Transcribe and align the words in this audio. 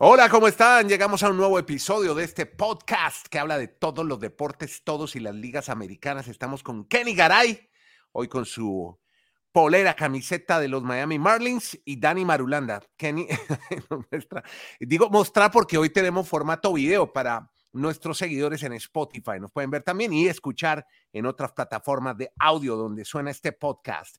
Hola, 0.00 0.28
¿cómo 0.28 0.48
están? 0.48 0.88
Llegamos 0.88 1.22
a 1.22 1.30
un 1.30 1.36
nuevo 1.36 1.56
episodio 1.56 2.16
de 2.16 2.24
este 2.24 2.46
podcast 2.46 3.28
que 3.28 3.38
habla 3.38 3.58
de 3.58 3.68
todos 3.68 4.04
los 4.04 4.18
deportes, 4.18 4.82
todos 4.82 5.14
y 5.14 5.20
las 5.20 5.36
ligas 5.36 5.68
americanas. 5.68 6.26
Estamos 6.26 6.64
con 6.64 6.84
Kenny 6.86 7.14
Garay, 7.14 7.70
hoy 8.10 8.26
con 8.26 8.44
su 8.44 8.98
polera, 9.52 9.94
camiseta 9.94 10.58
de 10.58 10.66
los 10.66 10.82
Miami 10.82 11.20
Marlins 11.20 11.78
y 11.84 12.00
Dani 12.00 12.24
Marulanda. 12.24 12.82
Kenny, 12.96 13.28
digo 14.80 15.10
mostrar 15.10 15.52
porque 15.52 15.78
hoy 15.78 15.90
tenemos 15.90 16.28
formato 16.28 16.72
video 16.72 17.12
para 17.12 17.48
nuestros 17.72 18.18
seguidores 18.18 18.64
en 18.64 18.72
Spotify. 18.72 19.38
Nos 19.38 19.52
pueden 19.52 19.70
ver 19.70 19.84
también 19.84 20.12
y 20.12 20.26
escuchar 20.26 20.84
en 21.12 21.24
otras 21.24 21.52
plataformas 21.52 22.18
de 22.18 22.32
audio 22.40 22.74
donde 22.74 23.04
suena 23.04 23.30
este 23.30 23.52
podcast. 23.52 24.16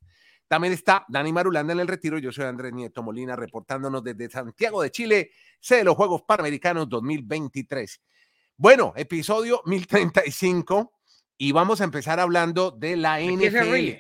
También 0.48 0.74
está 0.74 1.06
Dani 1.08 1.34
Marulanda 1.34 1.74
en 1.74 1.80
el 1.80 1.88
retiro. 1.88 2.20
Yo 2.20 2.32
soy 2.32 2.46
Andrés 2.46 2.74
Nieto 2.74 3.02
Molina 3.02 3.36
reportándonos 3.36 4.04
desde 4.04 4.30
Santiago 4.30 4.82
de 4.82 4.92
Chile, 4.92 5.32
sede 5.60 5.80
de 5.80 5.86
los 5.86 5.96
Juegos 5.96 6.22
Panamericanos 6.24 6.88
2023. 6.88 8.02
Bueno, 8.58 8.94
episodio 8.96 9.62
1035 9.66 10.94
y 11.38 11.52
vamos 11.52 11.82
a 11.82 11.84
empezar 11.84 12.20
hablando 12.20 12.72
de 12.72 12.96
la 12.96 13.20
NFL. 13.20 14.00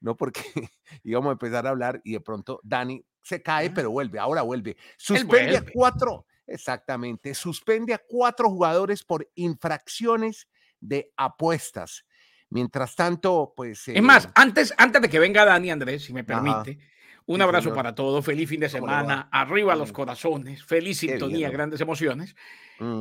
No, 0.00 0.16
porque 0.16 0.40
íbamos 1.04 1.30
a 1.30 1.32
empezar 1.32 1.66
a 1.66 1.70
hablar 1.70 2.00
y 2.04 2.12
de 2.12 2.20
pronto 2.20 2.60
Dani 2.62 3.04
se 3.22 3.42
cae, 3.42 3.68
ah. 3.68 3.72
pero 3.74 3.90
vuelve, 3.90 4.18
ahora 4.18 4.42
vuelve. 4.42 4.76
Suspende 4.96 5.56
a 5.56 5.64
cuatro, 5.72 6.26
exactamente, 6.46 7.34
suspende 7.34 7.94
a 7.94 7.98
cuatro 7.98 8.50
jugadores 8.50 9.04
por 9.04 9.28
infracciones 9.34 10.48
de 10.80 11.12
apuestas. 11.16 12.04
Mientras 12.50 12.96
tanto, 12.96 13.52
pues... 13.54 13.88
es 13.88 14.02
más, 14.02 14.26
eh, 14.26 14.30
antes, 14.34 14.74
antes 14.76 15.02
de 15.02 15.08
que 15.08 15.18
venga 15.18 15.44
Dani 15.44 15.70
Andrés, 15.70 16.04
si 16.04 16.12
me 16.12 16.24
permite, 16.24 16.78
un 17.26 17.42
abrazo 17.42 17.74
para 17.74 17.94
todos, 17.94 18.24
feliz 18.24 18.48
fin 18.48 18.60
de 18.60 18.70
semana, 18.70 19.28
arriba 19.30 19.76
los 19.76 19.92
corazones, 19.92 20.64
feliz 20.64 20.98
sintonía, 20.98 21.50
grandes 21.50 21.80
emociones. 21.80 22.34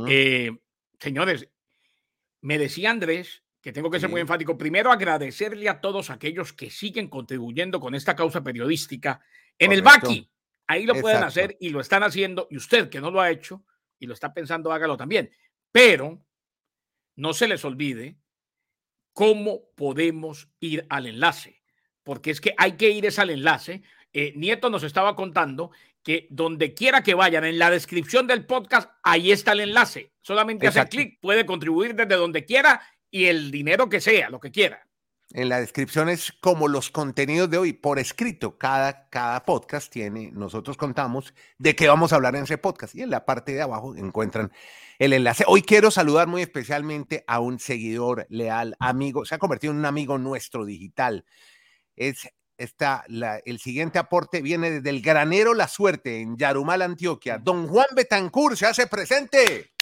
Eh, 0.07 0.51
señores, 0.99 1.47
me 2.41 2.57
decía 2.57 2.91
Andrés 2.91 3.43
que 3.61 3.73
tengo 3.73 3.89
que 3.89 3.99
ser 3.99 4.09
muy 4.09 4.21
enfático. 4.21 4.57
Primero, 4.57 4.91
agradecerle 4.91 5.67
a 5.67 5.81
todos 5.81 6.09
aquellos 6.09 6.53
que 6.53 6.69
siguen 6.69 7.09
contribuyendo 7.09 7.79
con 7.79 7.95
esta 7.95 8.15
causa 8.15 8.43
periodística 8.43 9.21
en 9.57 9.71
el 9.71 9.81
Baki. 9.81 10.29
Ahí 10.67 10.85
lo 10.85 10.95
pueden 10.95 11.23
hacer 11.23 11.57
y 11.59 11.69
lo 11.69 11.79
están 11.79 12.03
haciendo. 12.03 12.47
Y 12.49 12.57
usted 12.57 12.89
que 12.89 13.01
no 13.01 13.11
lo 13.11 13.19
ha 13.21 13.29
hecho 13.29 13.65
y 13.99 14.05
lo 14.05 14.13
está 14.13 14.33
pensando, 14.33 14.71
hágalo 14.71 14.95
también. 14.95 15.31
Pero 15.71 16.23
no 17.15 17.33
se 17.33 17.47
les 17.47 17.65
olvide 17.65 18.17
cómo 19.17 19.61
podemos 19.73 20.47
ir 20.59 20.85
al 20.91 21.07
enlace, 21.07 21.63
porque 22.03 22.29
es 22.29 22.39
que 22.39 22.53
hay 22.55 22.73
que 22.73 22.91
ir 22.91 23.03
es 23.07 23.17
al 23.17 23.31
enlace. 23.31 23.81
Eh, 24.13 24.33
Nieto 24.35 24.69
nos 24.69 24.83
estaba 24.83 25.15
contando 25.15 25.71
que 26.03 26.27
donde 26.29 26.75
quiera 26.75 27.01
que 27.01 27.15
vayan, 27.15 27.43
en 27.43 27.57
la 27.57 27.71
descripción 27.71 28.27
del 28.27 28.45
podcast, 28.45 28.91
ahí 29.01 29.31
está 29.31 29.53
el 29.53 29.61
enlace. 29.61 30.11
Solamente 30.21 30.67
hace 30.67 30.87
clic, 30.87 31.19
puede 31.19 31.47
contribuir 31.47 31.95
desde 31.95 32.13
donde 32.13 32.45
quiera 32.45 32.79
y 33.09 33.25
el 33.25 33.49
dinero 33.49 33.89
que 33.89 34.01
sea, 34.01 34.29
lo 34.29 34.39
que 34.39 34.51
quiera. 34.51 34.86
En 35.33 35.49
la 35.49 35.59
descripción 35.59 36.07
es 36.07 36.31
como 36.31 36.69
los 36.69 36.89
contenidos 36.89 37.49
de 37.49 37.57
hoy, 37.57 37.73
por 37.73 37.99
escrito. 37.99 38.57
Cada, 38.57 39.09
cada 39.09 39.43
podcast 39.43 39.91
tiene, 39.91 40.31
nosotros 40.31 40.77
contamos 40.77 41.33
de 41.57 41.75
qué 41.75 41.89
vamos 41.89 42.13
a 42.13 42.15
hablar 42.15 42.37
en 42.37 42.43
ese 42.43 42.57
podcast. 42.57 42.95
Y 42.95 43.01
en 43.01 43.09
la 43.09 43.25
parte 43.25 43.51
de 43.51 43.61
abajo 43.61 43.93
encuentran 43.95 44.53
el 44.99 45.11
enlace. 45.11 45.43
Hoy 45.45 45.63
quiero 45.63 45.91
saludar 45.91 46.27
muy 46.27 46.41
especialmente 46.41 47.25
a 47.27 47.41
un 47.41 47.59
seguidor 47.59 48.25
leal, 48.29 48.77
amigo, 48.79 49.25
se 49.25 49.35
ha 49.35 49.37
convertido 49.37 49.73
en 49.73 49.79
un 49.79 49.85
amigo 49.85 50.17
nuestro 50.17 50.65
digital. 50.65 51.25
Es 51.95 52.29
está 52.57 53.05
el 53.45 53.59
siguiente 53.59 53.99
aporte 53.99 54.41
viene 54.41 54.71
desde 54.71 54.89
el 54.89 55.01
granero 55.01 55.53
La 55.53 55.67
Suerte 55.67 56.21
en 56.21 56.37
Yarumal, 56.37 56.81
Antioquia. 56.81 57.37
Don 57.37 57.67
Juan 57.67 57.87
Betancourt 57.95 58.55
se 58.55 58.65
hace 58.65 58.87
presente. 58.87 59.73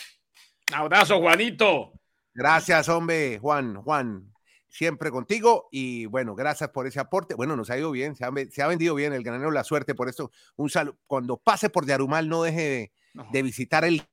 abrazo, 0.73 1.19
Juanito. 1.19 1.93
Gracias, 2.33 2.89
hombre, 2.89 3.39
Juan, 3.39 3.75
Juan 3.75 4.34
siempre 4.75 5.09
contigo 5.09 5.69
y 5.71 6.05
bueno, 6.07 6.35
gracias 6.35 6.69
por 6.71 6.85
ese 6.85 6.99
aporte. 6.99 7.33
Bueno, 7.33 7.55
nos 7.55 7.69
ha 7.69 7.77
ido 7.77 7.91
bien, 7.91 8.13
se 8.15 8.25
ha, 8.25 8.67
vendido 8.67 8.93
bien 8.93 9.13
el 9.13 9.23
granero 9.23 9.49
La 9.49 9.63
Suerte, 9.63 9.95
por 9.95 10.09
esto 10.09 10.31
un 10.57 10.69
saludo. 10.69 10.97
Cuando 11.07 11.37
pase 11.37 11.69
por 11.69 11.87
Yarumal 11.87 12.27
no 12.27 12.43
deje 12.43 12.91
de, 13.31 13.43
visitar 13.43 13.85
el 13.85 14.03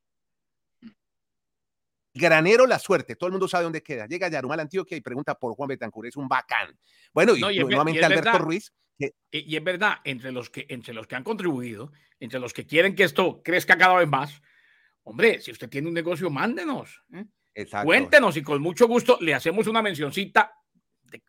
Granero 2.13 2.65
La 2.65 2.79
Suerte, 2.79 3.15
todo 3.17 3.27
el 3.27 3.33
mundo 3.33 3.49
sabe 3.49 3.65
dónde 3.65 3.83
queda. 3.83 4.07
Llega 4.07 4.27
a 4.27 4.29
Yarumal, 4.29 4.61
Antioquia 4.61 4.95
y 4.95 5.01
pregunta 5.01 5.35
por 5.35 5.53
Juan 5.53 5.67
Betancur, 5.67 6.07
es 6.07 6.15
un 6.15 6.29
bacán. 6.29 6.77
Bueno, 7.11 7.35
y, 7.35 7.41
nuevamente 7.41 8.05
Alberto 8.05 8.37
Ruiz. 8.37 8.71
Y 9.31 9.57
es 9.57 9.63
verdad, 9.63 9.97
entre 10.05 10.31
los, 10.31 10.49
que, 10.49 10.65
entre 10.69 10.93
los 10.93 11.07
que 11.07 11.15
han 11.15 11.23
contribuido, 11.23 11.91
entre 12.21 12.39
los 12.39 12.53
que 12.53 12.65
quieren 12.65 12.95
que 12.95 13.03
esto 13.03 13.41
crezca 13.43 13.77
cada 13.77 13.95
vez 13.95 14.07
más, 14.07 14.41
hombre, 15.01 15.41
si 15.41 15.51
usted 15.51 15.67
tiene 15.67 15.89
un 15.89 15.93
negocio, 15.93 16.29
mándenos. 16.29 17.03
¿eh? 17.13 17.25
Cuéntenos 17.83 18.35
y 18.37 18.43
con 18.43 18.61
mucho 18.61 18.87
gusto 18.87 19.17
le 19.21 19.33
hacemos 19.33 19.67
una 19.67 19.81
mencioncita 19.81 20.53
de, 21.03 21.23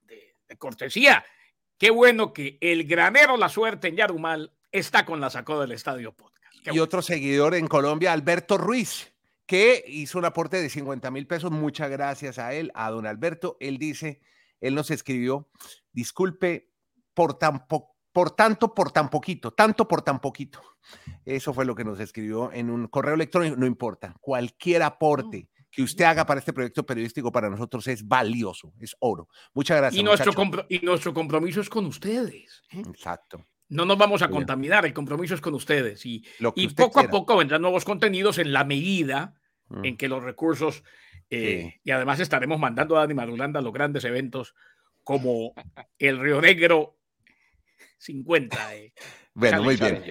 cortesía. 0.56 1.24
Qué 1.76 1.90
bueno 1.90 2.32
que 2.32 2.58
el 2.60 2.84
granero 2.84 3.36
La 3.36 3.48
Suerte 3.48 3.88
en 3.88 3.96
Yarumal 3.96 4.52
está 4.70 5.04
con 5.04 5.20
la 5.20 5.30
sacó 5.30 5.60
del 5.60 5.72
Estadio 5.72 6.12
Podcast. 6.12 6.34
y 6.72 6.78
otro 6.78 7.02
seguidor 7.02 7.54
en 7.54 7.66
Colombia, 7.66 8.12
Alberto 8.12 8.56
Ruiz, 8.56 9.12
que 9.46 9.84
hizo 9.86 10.18
un 10.18 10.24
aporte 10.24 10.62
de 10.62 10.70
50 10.70 11.10
mil 11.10 11.26
pesos. 11.26 11.50
Muchas 11.50 11.90
gracias 11.90 12.38
a 12.38 12.54
él, 12.54 12.70
a 12.74 12.90
don 12.90 13.06
Alberto. 13.06 13.56
Él 13.60 13.78
dice, 13.78 14.20
él 14.60 14.74
nos 14.74 14.90
escribió, 14.90 15.50
disculpe 15.92 16.70
por 17.12 17.38
tan 17.38 17.66
por 18.14 18.30
tanto, 18.30 18.72
por 18.72 18.92
tan 18.92 19.10
poquito, 19.10 19.52
tanto 19.52 19.88
por 19.88 20.02
tan 20.02 20.20
poquito. 20.20 20.62
Eso 21.24 21.52
fue 21.52 21.64
lo 21.64 21.74
que 21.74 21.84
nos 21.84 21.98
escribió 21.98 22.52
en 22.52 22.70
un 22.70 22.86
correo 22.86 23.14
electrónico, 23.14 23.56
no 23.56 23.66
importa, 23.66 24.14
cualquier 24.20 24.84
aporte 24.84 25.48
que 25.74 25.82
usted 25.82 26.04
haga 26.04 26.24
para 26.24 26.38
este 26.38 26.52
proyecto 26.52 26.86
periodístico 26.86 27.32
para 27.32 27.50
nosotros 27.50 27.86
es 27.88 28.06
valioso, 28.06 28.72
es 28.80 28.94
oro. 29.00 29.28
Muchas 29.52 29.78
gracias. 29.78 30.00
Y 30.00 30.04
nuestro, 30.04 30.32
y 30.68 30.78
nuestro 30.80 31.12
compromiso 31.12 31.60
es 31.60 31.68
con 31.68 31.86
ustedes. 31.86 32.62
¿eh? 32.70 32.82
Exacto. 32.88 33.44
No 33.68 33.84
nos 33.84 33.98
vamos 33.98 34.22
a 34.22 34.28
contaminar, 34.28 34.86
el 34.86 34.92
compromiso 34.92 35.34
es 35.34 35.40
con 35.40 35.54
ustedes. 35.54 36.04
Y, 36.06 36.24
y 36.54 36.68
poco 36.68 37.00
a 37.00 37.04
poco 37.04 37.36
vendrán 37.36 37.62
nuevos 37.62 37.84
contenidos 37.84 38.38
en 38.38 38.52
la 38.52 38.64
medida 38.64 39.34
mm. 39.68 39.84
en 39.84 39.96
que 39.96 40.06
los 40.06 40.22
recursos, 40.22 40.84
eh, 41.30 41.80
y 41.82 41.90
además 41.90 42.20
estaremos 42.20 42.58
mandando 42.58 42.96
a 42.96 43.00
Dani 43.00 43.14
Marulanda 43.14 43.58
a 43.58 43.62
los 43.62 43.72
grandes 43.72 44.04
eventos 44.04 44.54
como 45.02 45.54
el 45.98 46.20
Río 46.20 46.40
Negro 46.40 46.98
50. 47.98 48.76
Eh. 48.76 48.94
bueno, 49.34 49.62
muy 49.62 49.76
bien. 49.76 50.04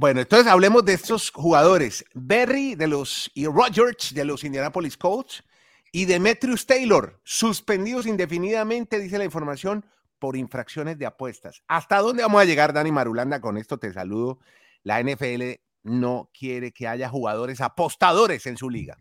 Bueno, 0.00 0.22
entonces 0.22 0.50
hablemos 0.50 0.82
de 0.86 0.94
estos 0.94 1.30
jugadores. 1.30 2.06
Berry 2.14 2.74
de 2.74 2.86
los 2.86 3.30
y 3.34 3.44
Rogers 3.44 4.14
de 4.14 4.24
los 4.24 4.44
Indianapolis 4.44 4.96
Colts 4.96 5.44
y 5.92 6.06
Demetrius 6.06 6.64
Taylor, 6.64 7.20
suspendidos 7.22 8.06
indefinidamente, 8.06 8.98
dice 8.98 9.18
la 9.18 9.26
información, 9.26 9.84
por 10.18 10.38
infracciones 10.38 10.96
de 10.96 11.04
apuestas. 11.04 11.62
¿Hasta 11.68 11.98
dónde 11.98 12.22
vamos 12.22 12.40
a 12.40 12.46
llegar, 12.46 12.72
Dani 12.72 12.90
Marulanda? 12.90 13.42
Con 13.42 13.58
esto 13.58 13.76
te 13.76 13.92
saludo. 13.92 14.38
La 14.84 15.02
NFL 15.02 15.60
no 15.82 16.30
quiere 16.32 16.72
que 16.72 16.88
haya 16.88 17.10
jugadores 17.10 17.60
apostadores 17.60 18.46
en 18.46 18.56
su 18.56 18.70
liga. 18.70 18.96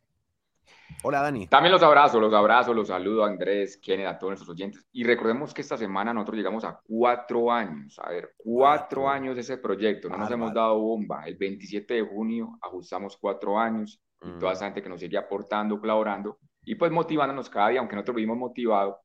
Hola, 1.04 1.22
Dani. 1.22 1.48
También 1.48 1.72
los 1.72 1.84
abrazo, 1.84 2.20
los 2.20 2.34
abrazo, 2.34 2.74
los 2.74 2.88
saludo 2.88 3.24
a 3.24 3.28
Andrés, 3.28 3.78
Kenneth, 3.78 4.08
a 4.08 4.18
todos 4.20 4.32
nuestros 4.32 4.50
oyentes. 4.50 4.86
Y 4.92 5.04
recordemos 5.04 5.54
que 5.54 5.62
esta 5.62 5.78
semana 5.78 6.14
nosotros 6.14 6.38
llegamos 6.38 6.64
a 6.64 6.80
cuatro 6.84 7.52
años. 7.52 8.00
A 8.00 8.10
ver, 8.10 8.34
cuatro 8.38 9.10
años 9.10 9.36
de 9.36 9.42
ese 9.42 9.58
proyecto. 9.58 10.10
No 10.10 10.18
nos 10.18 10.32
hemos 10.32 10.54
dado 10.54 10.80
bomba. 10.80 11.24
El 11.26 11.38
27 11.38 11.94
de 11.94 12.02
junio 12.02 12.58
ajustamos 12.62 13.18
cuatro 13.18 13.58
años. 13.58 14.02
Y 14.22 14.38
toda 14.38 14.52
mm. 14.52 14.56
esa 14.56 14.66
gente 14.66 14.84
que 14.84 14.90
nos 14.90 15.00
sigue 15.00 15.18
aportando, 15.18 15.80
colaborando 15.80 16.40
y 16.70 16.76
pues 16.76 16.92
motivándonos 16.92 17.50
cada 17.50 17.70
día, 17.70 17.80
aunque 17.80 17.96
nosotros 17.96 18.18
vivimos 18.18 18.38
motivados 18.38 18.98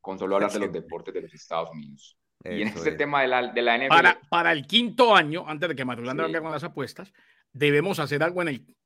con 0.00 0.18
solo 0.18 0.36
hablar 0.36 0.52
de 0.52 0.60
los 0.60 0.72
deportes 0.72 1.12
de 1.12 1.22
los 1.22 1.34
Estados 1.34 1.70
Unidos. 1.72 2.16
y 2.44 2.62
en 2.62 2.68
este 2.68 2.92
tema 2.92 3.22
de 3.22 3.28
la, 3.28 3.52
de 3.52 3.62
la 3.62 3.76
NFL. 3.76 3.88
Para, 3.88 4.20
para 4.28 4.52
el 4.52 4.66
quinto 4.66 5.14
año, 5.14 5.44
antes 5.46 5.68
de 5.68 5.74
que 5.74 5.84
Marulanda 5.84 6.24
venga 6.24 6.40
con 6.40 6.52
las 6.52 6.64
apuestas, 6.64 7.12
debemos 7.52 7.98
hacer 7.98 8.22
algo 8.22 8.42
en 8.42 8.48
el 8.48 8.76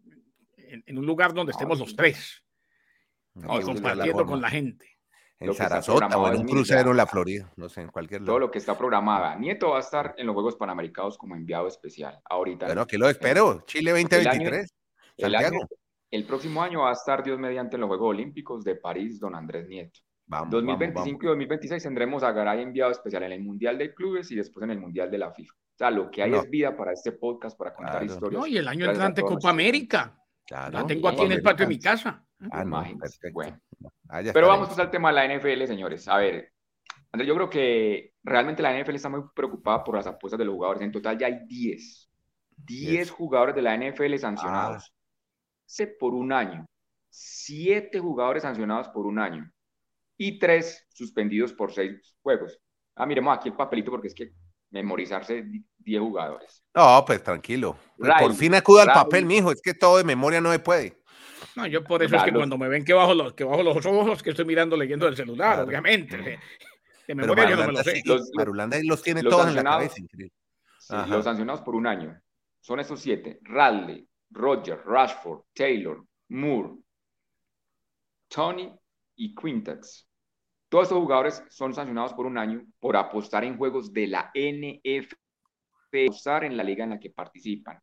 en, 0.68 0.98
un 0.98 1.06
lugar 1.06 1.34
donde 1.34 1.52
estemos 1.52 1.78
los 1.78 1.94
tres, 1.94 2.44
compartiendo 3.34 4.26
con 4.26 4.40
la 4.40 4.50
gente. 4.50 4.96
En 5.38 5.52
Sarasota 5.52 6.16
o 6.16 6.32
en 6.32 6.40
un 6.40 6.46
crucero 6.46 6.92
en 6.92 6.96
la 6.96 7.06
Florida, 7.06 7.52
no 7.56 7.68
sé, 7.68 7.82
en 7.82 7.88
cualquier 7.88 8.22
lugar. 8.22 8.30
Todo 8.30 8.38
lo 8.38 8.50
que 8.50 8.58
está 8.58 8.76
programada. 8.76 9.36
Nieto 9.36 9.70
va 9.70 9.76
a 9.76 9.80
estar 9.80 10.14
en 10.16 10.26
los 10.26 10.32
Juegos 10.32 10.56
Panamericanos 10.56 11.18
como 11.18 11.34
enviado 11.34 11.68
especial. 11.68 12.18
Ahorita. 12.24 12.64
Bueno, 12.64 12.80
aquí 12.80 12.96
lo 12.96 13.06
espero. 13.08 13.62
Chile 13.66 13.90
2023. 13.90 14.72
El, 16.10 16.24
próximo 16.24 16.62
año 16.62 16.82
va 16.82 16.90
a 16.90 16.94
estar 16.94 17.22
Dios 17.22 17.38
mediante 17.38 17.76
en 17.76 17.82
los 17.82 17.88
Juegos 17.88 18.10
Olímpicos 18.10 18.64
de 18.64 18.76
París, 18.76 19.20
don 19.20 19.34
Andrés 19.34 19.68
Nieto. 19.68 20.00
Vamos, 20.24 20.50
2025 20.50 21.22
y 21.22 21.26
2026 21.28 21.82
tendremos 21.82 22.22
a 22.22 22.32
Garay 22.32 22.62
enviado 22.62 22.90
especial 22.90 23.22
en 23.24 23.32
el 23.32 23.42
Mundial 23.42 23.76
de 23.76 23.94
Clubes 23.94 24.30
y 24.30 24.36
después 24.36 24.64
en 24.64 24.70
el 24.70 24.80
Mundial 24.80 25.10
de 25.10 25.18
la 25.18 25.32
FIFA. 25.32 25.52
O 25.52 25.76
sea, 25.76 25.90
lo 25.90 26.10
que 26.10 26.22
hay 26.22 26.32
es 26.32 26.48
vida 26.48 26.74
para 26.74 26.92
este 26.92 27.12
podcast, 27.12 27.58
para 27.58 27.74
contar 27.74 28.02
historias. 28.02 28.40
No, 28.40 28.46
y 28.46 28.56
el 28.56 28.66
año 28.66 28.86
entrante 28.86 29.20
Copa 29.20 29.50
América. 29.50 30.18
La 30.50 30.86
tengo 30.86 31.08
aquí 31.08 31.22
en 31.22 31.32
el 31.32 31.42
patio 31.42 31.66
de 31.66 31.68
mi 31.68 31.78
casa. 31.78 32.24
Ah, 32.50 32.64
bueno. 33.32 33.60
Pero 34.32 34.48
vamos 34.48 34.78
al 34.78 34.90
tema 34.90 35.12
de 35.12 35.14
la 35.14 35.36
NFL, 35.36 35.64
señores. 35.66 36.06
A 36.08 36.18
ver, 36.18 36.52
Andrés, 37.12 37.28
yo 37.28 37.34
creo 37.34 37.50
que 37.50 38.14
realmente 38.22 38.62
la 38.62 38.78
NFL 38.78 38.94
está 38.94 39.08
muy 39.08 39.22
preocupada 39.34 39.82
por 39.82 39.96
las 39.96 40.06
apuestas 40.06 40.38
de 40.38 40.44
los 40.44 40.54
jugadores. 40.54 40.82
En 40.82 40.92
total 40.92 41.18
ya 41.18 41.26
hay 41.26 41.46
10. 41.46 42.10
10 42.58 43.10
jugadores 43.10 43.54
de 43.54 43.62
la 43.62 43.76
NFL 43.76 44.16
sancionados. 44.16 44.92
Ah. 45.80 45.84
por 45.98 46.14
un 46.14 46.32
año. 46.32 46.66
7 47.10 47.98
jugadores 47.98 48.42
sancionados 48.42 48.88
por 48.88 49.06
un 49.06 49.18
año. 49.18 49.50
Y 50.16 50.38
3 50.38 50.86
suspendidos 50.90 51.52
por 51.52 51.72
6 51.72 52.16
juegos. 52.22 52.60
Ah, 52.94 53.06
miremos 53.06 53.36
aquí 53.36 53.48
el 53.48 53.56
papelito 53.56 53.90
porque 53.90 54.08
es 54.08 54.14
que 54.14 54.32
memorizarse 54.70 55.44
10 55.86 56.00
jugadores. 56.00 56.62
No, 56.74 57.04
pues 57.06 57.22
tranquilo. 57.22 57.78
Pues 57.96 58.12
por 58.18 58.34
fin 58.34 58.54
acuda 58.54 58.82
al 58.82 58.92
papel, 58.92 59.24
mijo. 59.24 59.52
Es 59.52 59.62
que 59.62 59.72
todo 59.72 59.96
de 59.98 60.04
memoria 60.04 60.40
no 60.40 60.52
se 60.52 60.58
puede. 60.58 61.00
No, 61.54 61.66
yo 61.66 61.82
por 61.84 62.02
eso 62.02 62.16
es 62.16 62.22
que 62.24 62.32
cuando 62.32 62.58
me 62.58 62.68
ven 62.68 62.84
que 62.84 62.92
bajo 62.92 63.14
los, 63.14 63.32
que 63.32 63.44
bajo 63.44 63.62
los 63.62 63.86
ojos, 63.86 64.22
que 64.22 64.30
estoy 64.30 64.44
mirando 64.44 64.76
leyendo 64.76 65.06
el 65.06 65.16
celular, 65.16 65.60
obviamente. 65.60 66.38
De 67.06 67.14
memoria 67.14 67.48
yo 67.48 67.56
no 67.56 67.66
me 67.68 67.72
lo 67.72 67.82
sé. 67.84 68.02
Los, 68.04 68.30
Marulanda 68.34 68.76
los 68.82 69.00
tiene 69.00 69.22
todos 69.22 69.46
en 69.46 69.54
la 69.54 69.62
cabeza. 69.62 69.94
los 71.08 71.24
sancionados 71.24 71.62
por 71.62 71.76
un 71.76 71.86
año 71.86 72.20
son 72.60 72.80
esos 72.80 73.00
siete. 73.00 73.38
Radley, 73.42 74.06
Roger, 74.30 74.80
Rashford, 74.84 75.42
Taylor, 75.54 76.04
Moore, 76.28 76.74
Tony 78.28 78.76
y 79.14 79.34
Quintex. 79.36 80.08
Todos 80.68 80.84
estos 80.86 80.98
jugadores 80.98 81.44
son 81.48 81.72
sancionados 81.72 82.12
por 82.12 82.26
un 82.26 82.36
año 82.36 82.66
por 82.80 82.96
apostar 82.96 83.44
en 83.44 83.56
juegos 83.56 83.92
de 83.92 84.08
la 84.08 84.32
NF, 86.04 86.10
apostar 86.10 86.44
en 86.44 86.56
la 86.56 86.64
liga 86.64 86.84
en 86.84 86.90
la 86.90 87.00
que 87.00 87.10
participan. 87.10 87.80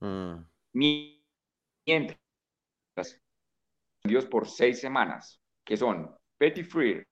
Mm. 0.00 0.44
Mientras, 0.72 2.18
por 4.30 4.48
seis 4.48 4.80
semanas, 4.80 5.40
que 5.64 5.76
son 5.76 6.14
Petty 6.36 6.64
Free, 6.64 7.02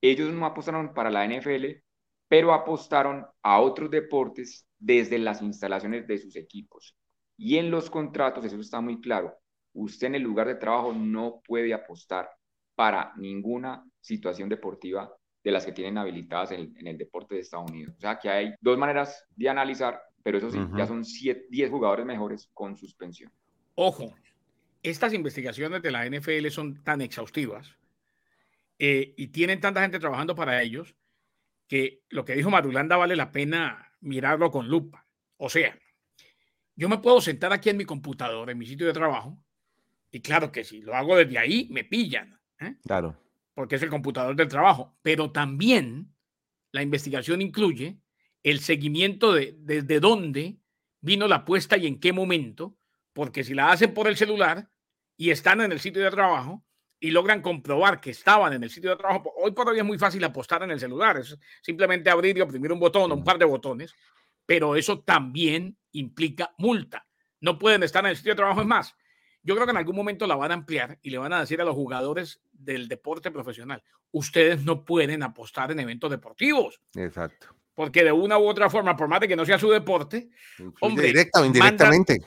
ellos 0.00 0.32
no 0.32 0.46
apostaron 0.46 0.94
para 0.94 1.10
la 1.10 1.24
NFL, 1.24 1.82
pero 2.28 2.52
apostaron 2.52 3.26
a 3.42 3.60
otros 3.60 3.90
deportes 3.90 4.66
desde 4.78 5.18
las 5.18 5.42
instalaciones 5.42 6.06
de 6.06 6.18
sus 6.18 6.36
equipos. 6.36 6.96
Y 7.36 7.58
en 7.58 7.70
los 7.70 7.90
contratos, 7.90 8.44
eso 8.44 8.58
está 8.60 8.80
muy 8.80 9.00
claro, 9.00 9.36
usted 9.74 10.08
en 10.08 10.14
el 10.16 10.22
lugar 10.22 10.46
de 10.46 10.54
trabajo 10.54 10.92
no 10.92 11.42
puede 11.46 11.74
apostar 11.74 12.30
para 12.74 13.12
ninguna 13.16 13.84
situación 14.00 14.48
deportiva 14.48 15.14
de 15.46 15.52
las 15.52 15.64
que 15.64 15.70
tienen 15.70 15.96
habilitadas 15.96 16.50
en, 16.50 16.74
el 16.84 16.98
deporte 16.98 17.36
de 17.36 17.42
Estados 17.42 17.70
Unidos. 17.70 17.94
O 17.96 18.00
sea 18.00 18.18
que 18.18 18.28
hay 18.28 18.54
dos 18.60 18.76
maneras 18.76 19.24
de 19.36 19.48
analizar, 19.48 20.02
pero 20.20 20.38
eso 20.38 20.50
sí, 20.50 20.58
ya 20.76 20.88
son 20.88 21.04
10 21.04 21.70
jugadores 21.70 22.04
mejores 22.04 22.50
con 22.52 22.76
suspensión. 22.76 23.30
Ojo, 23.76 24.12
estas 24.82 25.12
investigaciones 25.12 25.82
de 25.82 25.92
la 25.92 26.04
NFL 26.04 26.48
son 26.48 26.82
tan 26.82 27.00
exhaustivas 27.00 27.78
eh, 28.80 29.14
y 29.16 29.28
tienen 29.28 29.60
tanta 29.60 29.82
gente 29.82 30.00
trabajando 30.00 30.34
para 30.34 30.60
ellos 30.62 30.96
que 31.68 32.02
lo 32.08 32.24
que 32.24 32.34
dijo 32.34 32.50
Marulanda 32.50 32.96
vale 32.96 33.14
la 33.14 33.30
pena 33.30 33.92
mirarlo 34.00 34.50
con 34.50 34.66
lupa. 34.66 35.06
O 35.36 35.48
sea, 35.48 35.78
yo 36.74 36.88
me 36.88 36.98
puedo 36.98 37.20
sentar 37.20 37.52
aquí 37.52 37.70
en 37.70 37.76
mi 37.76 37.84
computador, 37.84 38.50
en 38.50 38.58
mi 38.58 38.66
sitio 38.66 38.88
de 38.88 38.92
trabajo, 38.92 39.38
y 40.10 40.20
claro 40.22 40.50
que 40.50 40.64
si 40.64 40.80
lo 40.80 40.96
hago 40.96 41.16
desde 41.16 41.38
ahí, 41.38 41.68
me 41.70 41.84
pillan. 41.84 42.36
¿eh? 42.58 42.74
Claro. 42.82 43.25
Porque 43.56 43.74
es 43.74 43.82
el 43.82 43.90
computador 43.90 44.36
del 44.36 44.46
trabajo. 44.46 44.96
Pero 45.02 45.32
también 45.32 46.14
la 46.70 46.82
investigación 46.82 47.42
incluye 47.42 47.98
el 48.44 48.60
seguimiento 48.60 49.32
de 49.32 49.56
desde 49.58 49.98
dónde 49.98 50.60
vino 51.00 51.26
la 51.26 51.36
apuesta 51.36 51.76
y 51.76 51.88
en 51.88 51.98
qué 51.98 52.12
momento, 52.12 52.76
porque 53.12 53.42
si 53.42 53.54
la 53.54 53.72
hacen 53.72 53.92
por 53.92 54.06
el 54.06 54.16
celular 54.16 54.70
y 55.16 55.30
están 55.30 55.60
en 55.62 55.72
el 55.72 55.80
sitio 55.80 56.04
de 56.04 56.10
trabajo, 56.10 56.66
y 57.00 57.10
logran 57.10 57.42
comprobar 57.42 58.00
que 58.00 58.10
estaban 58.10 58.52
en 58.52 58.62
el 58.62 58.70
sitio 58.70 58.90
de 58.90 58.96
trabajo, 58.96 59.32
hoy 59.36 59.52
por 59.52 59.68
hoy 59.68 59.78
es 59.78 59.84
muy 59.84 59.98
fácil 59.98 60.24
apostar 60.24 60.62
en 60.62 60.70
el 60.70 60.80
celular, 60.80 61.18
es 61.18 61.36
simplemente 61.62 62.10
abrir 62.10 62.36
y 62.36 62.40
oprimir 62.40 62.72
un 62.72 62.80
botón 62.80 63.10
o 63.12 63.14
un 63.14 63.24
par 63.24 63.38
de 63.38 63.44
botones, 63.44 63.94
pero 64.46 64.76
eso 64.76 65.00
también 65.00 65.76
implica 65.92 66.54
multa. 66.58 67.06
No 67.40 67.58
pueden 67.58 67.82
estar 67.82 68.04
en 68.04 68.10
el 68.10 68.16
sitio 68.16 68.32
de 68.32 68.36
trabajo, 68.36 68.60
es 68.60 68.66
más. 68.66 68.96
Yo 69.46 69.54
creo 69.54 69.64
que 69.64 69.70
en 69.70 69.76
algún 69.76 69.94
momento 69.94 70.26
la 70.26 70.34
van 70.34 70.50
a 70.50 70.54
ampliar 70.54 70.98
y 71.02 71.10
le 71.10 71.18
van 71.18 71.32
a 71.32 71.38
decir 71.38 71.60
a 71.60 71.64
los 71.64 71.76
jugadores 71.76 72.40
del 72.52 72.88
deporte 72.88 73.30
profesional, 73.30 73.80
ustedes 74.10 74.64
no 74.64 74.84
pueden 74.84 75.22
apostar 75.22 75.70
en 75.70 75.78
eventos 75.78 76.10
deportivos. 76.10 76.80
Exacto. 76.96 77.54
Porque 77.72 78.02
de 78.02 78.10
una 78.10 78.38
u 78.38 78.48
otra 78.48 78.68
forma, 78.68 78.96
por 78.96 79.06
más 79.06 79.20
de 79.20 79.28
que 79.28 79.36
no 79.36 79.46
sea 79.46 79.56
su 79.56 79.70
deporte, 79.70 80.30
hombre, 80.80 81.06
directa 81.06 81.42
o 81.42 81.44
indirectamente. 81.44 82.18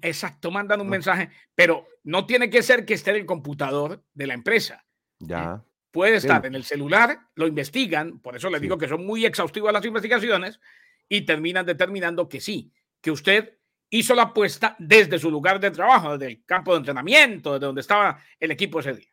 Exacto, 0.00 0.52
mandan 0.52 0.80
un 0.80 0.88
mensaje, 0.88 1.28
pero 1.56 1.88
no 2.04 2.24
tiene 2.24 2.48
que 2.48 2.62
ser 2.62 2.84
que 2.84 2.94
esté 2.94 3.10
en 3.10 3.16
el 3.16 3.26
computador 3.26 4.04
de 4.14 4.26
la 4.28 4.34
empresa. 4.34 4.84
Ya. 5.18 5.64
Puede 5.90 6.16
estar 6.16 6.46
en 6.46 6.54
el 6.54 6.62
celular, 6.62 7.18
lo 7.34 7.48
investigan, 7.48 8.20
por 8.20 8.36
eso 8.36 8.48
les 8.48 8.60
digo 8.60 8.78
que 8.78 8.86
son 8.86 9.04
muy 9.04 9.26
exhaustivas 9.26 9.72
las 9.72 9.84
investigaciones 9.84 10.60
y 11.08 11.22
terminan 11.22 11.66
determinando 11.66 12.28
que 12.28 12.40
sí, 12.40 12.72
que 13.00 13.10
usted 13.10 13.58
hizo 13.98 14.14
la 14.14 14.22
apuesta 14.22 14.74
desde 14.78 15.18
su 15.20 15.30
lugar 15.30 15.60
de 15.60 15.70
trabajo, 15.70 16.18
desde 16.18 16.32
el 16.32 16.44
campo 16.44 16.72
de 16.72 16.78
entrenamiento, 16.78 17.52
desde 17.52 17.66
donde 17.66 17.80
estaba 17.80 18.18
el 18.40 18.50
equipo 18.50 18.80
ese 18.80 18.94
día. 18.94 19.08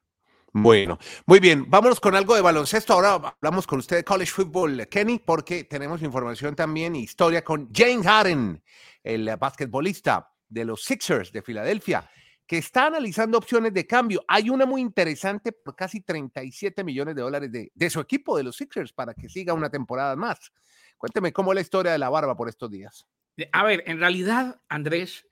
Bueno, 0.54 0.98
muy 1.28 1.40
bien, 1.40 1.70
vámonos 1.70 2.00
con 2.00 2.16
algo 2.16 2.36
de 2.36 2.42
baloncesto. 2.42 2.94
Ahora 2.94 3.14
hablamos 3.14 3.68
con 3.68 3.80
usted 3.80 3.98
de 3.98 4.04
college 4.04 4.32
football, 4.32 4.88
Kenny, 4.88 5.20
porque 5.20 5.66
tenemos 5.66 6.02
información 6.02 6.56
también, 6.56 6.96
historia 6.96 7.44
con 7.44 7.72
Jane 7.72 8.04
Harden, 8.04 8.64
el 9.04 9.36
basquetbolista 9.38 10.34
de 10.50 10.66
los 10.66 10.84
Sixers 10.84 11.32
de 11.32 11.44
Filadelfia, 11.44 12.10
que 12.46 12.58
está 12.58 12.88
analizando 12.88 13.38
opciones 13.38 13.74
de 13.74 13.86
cambio. 13.86 14.26
Hay 14.28 14.50
una 14.50 14.66
muy 14.66 14.82
interesante 14.82 15.52
por 15.52 15.76
casi 15.76 16.02
37 16.02 16.84
millones 16.84 17.16
de 17.16 17.22
dólares 17.22 17.52
de, 17.52 17.72
de 17.74 17.90
su 17.92 18.00
equipo, 18.00 18.36
de 18.36 18.44
los 18.44 18.58
Sixers, 18.58 18.92
para 18.92 19.14
que 19.14 19.30
siga 19.30 19.54
una 19.54 19.70
temporada 19.70 20.16
más. 20.16 20.52
Cuénteme 20.98 21.32
cómo 21.32 21.52
es 21.52 21.56
la 21.56 21.62
historia 21.62 21.92
de 21.92 22.00
la 22.00 22.10
barba 22.10 22.36
por 22.36 22.50
estos 22.50 22.70
días. 22.70 23.06
A 23.52 23.64
ver, 23.64 23.84
en 23.88 24.00
realidad, 24.00 24.62
Andrés, 24.70 25.28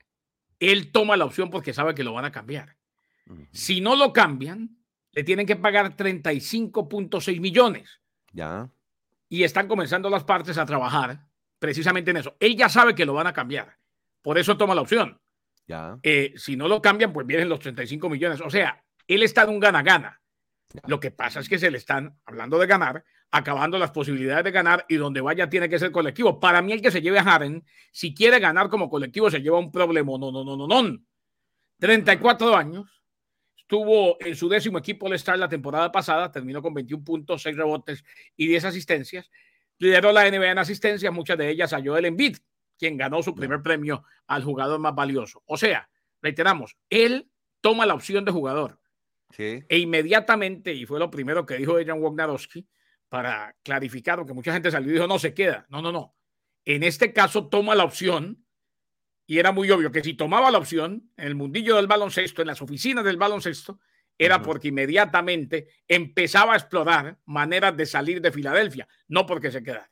él 0.58 0.92
toma 0.92 1.16
la 1.16 1.24
opción 1.24 1.50
porque 1.50 1.72
sabe 1.72 1.94
que 1.94 2.04
lo 2.04 2.12
van 2.12 2.24
a 2.24 2.32
cambiar. 2.32 2.76
Si 3.52 3.80
no 3.80 3.94
lo 3.94 4.12
cambian, 4.12 4.76
le 5.12 5.24
tienen 5.24 5.46
que 5.46 5.56
pagar 5.56 5.96
35.6 5.96 7.40
millones. 7.40 8.00
Ya. 8.32 8.70
Y 9.28 9.44
están 9.44 9.68
comenzando 9.68 10.10
las 10.10 10.24
partes 10.24 10.58
a 10.58 10.66
trabajar 10.66 11.26
precisamente 11.58 12.10
en 12.10 12.16
eso. 12.16 12.36
Él 12.40 12.56
ya 12.56 12.68
sabe 12.68 12.94
que 12.94 13.06
lo 13.06 13.14
van 13.14 13.28
a 13.28 13.32
cambiar. 13.32 13.78
Por 14.22 14.38
eso 14.38 14.56
toma 14.56 14.74
la 14.74 14.80
opción. 14.80 15.20
Ya. 15.66 15.98
Eh, 16.02 16.32
si 16.36 16.56
no 16.56 16.66
lo 16.66 16.82
cambian, 16.82 17.12
pues 17.12 17.26
vienen 17.26 17.48
los 17.48 17.60
35 17.60 18.08
millones. 18.08 18.40
O 18.40 18.50
sea, 18.50 18.84
él 19.06 19.22
está 19.22 19.42
en 19.42 19.50
un 19.50 19.60
gana-gana. 19.60 20.20
Lo 20.86 21.00
que 21.00 21.10
pasa 21.10 21.40
es 21.40 21.48
que 21.48 21.58
se 21.58 21.70
le 21.70 21.78
están, 21.78 22.18
hablando 22.24 22.58
de 22.58 22.66
ganar, 22.66 23.04
acabando 23.30 23.78
las 23.78 23.90
posibilidades 23.90 24.44
de 24.44 24.50
ganar 24.50 24.84
y 24.88 24.96
donde 24.96 25.20
vaya 25.20 25.48
tiene 25.48 25.68
que 25.68 25.78
ser 25.78 25.92
colectivo. 25.92 26.40
Para 26.40 26.62
mí, 26.62 26.72
el 26.72 26.82
que 26.82 26.90
se 26.90 27.00
lleve 27.00 27.18
a 27.18 27.24
Harden, 27.24 27.64
si 27.92 28.14
quiere 28.14 28.40
ganar 28.40 28.68
como 28.68 28.90
colectivo, 28.90 29.30
se 29.30 29.40
lleva 29.40 29.58
un 29.58 29.70
problema. 29.70 30.12
No, 30.18 30.32
no, 30.32 30.44
no, 30.44 30.56
no, 30.56 30.66
no. 30.66 30.98
34 31.78 32.56
años. 32.56 33.02
Estuvo 33.56 34.16
en 34.20 34.34
su 34.34 34.48
décimo 34.48 34.78
equipo 34.78 35.06
al 35.06 35.12
estar 35.12 35.38
la 35.38 35.48
temporada 35.48 35.92
pasada, 35.92 36.32
terminó 36.32 36.60
con 36.60 36.74
21 36.74 37.04
puntos, 37.04 37.42
6 37.42 37.56
rebotes 37.56 38.04
y 38.36 38.48
10 38.48 38.64
asistencias. 38.64 39.30
Lideró 39.78 40.10
la 40.10 40.28
NBA 40.28 40.50
en 40.50 40.58
asistencias, 40.58 41.12
muchas 41.12 41.38
de 41.38 41.50
ellas 41.50 41.72
a 41.72 41.80
Joel 41.80 42.06
Embiid, 42.06 42.38
quien 42.76 42.96
ganó 42.96 43.22
su 43.22 43.32
primer 43.32 43.62
premio 43.62 44.02
al 44.26 44.42
jugador 44.42 44.80
más 44.80 44.94
valioso. 44.94 45.44
O 45.46 45.56
sea, 45.56 45.88
reiteramos, 46.20 46.76
él 46.90 47.30
toma 47.60 47.86
la 47.86 47.94
opción 47.94 48.24
de 48.24 48.32
jugador. 48.32 48.80
Sí. 49.30 49.62
E 49.68 49.78
inmediatamente, 49.78 50.74
y 50.74 50.84
fue 50.84 50.98
lo 50.98 51.08
primero 51.08 51.46
que 51.46 51.54
dijo 51.54 51.76
Jan 51.86 52.02
Wagnarowski, 52.02 52.66
para 53.10 53.56
clarificar, 53.62 54.16
porque 54.16 54.32
mucha 54.32 54.52
gente 54.54 54.70
salió 54.70 54.88
y 54.88 54.94
dijo, 54.94 55.06
no, 55.06 55.18
se 55.18 55.34
queda. 55.34 55.66
No, 55.68 55.82
no, 55.82 55.92
no. 55.92 56.16
En 56.64 56.82
este 56.82 57.12
caso 57.12 57.48
toma 57.48 57.74
la 57.74 57.84
opción, 57.84 58.46
y 59.26 59.38
era 59.38 59.52
muy 59.52 59.70
obvio 59.70 59.92
que 59.92 60.02
si 60.02 60.14
tomaba 60.14 60.50
la 60.50 60.58
opción 60.58 61.10
en 61.18 61.26
el 61.26 61.34
mundillo 61.34 61.76
del 61.76 61.88
baloncesto, 61.88 62.40
en 62.40 62.48
las 62.48 62.62
oficinas 62.62 63.04
del 63.04 63.18
baloncesto, 63.18 63.80
era 64.16 64.40
porque 64.42 64.68
inmediatamente 64.68 65.68
empezaba 65.88 66.54
a 66.54 66.56
explorar 66.56 67.18
maneras 67.26 67.76
de 67.76 67.86
salir 67.86 68.20
de 68.20 68.32
Filadelfia, 68.32 68.86
no 69.08 69.26
porque 69.26 69.50
se 69.50 69.62
quedara. 69.62 69.90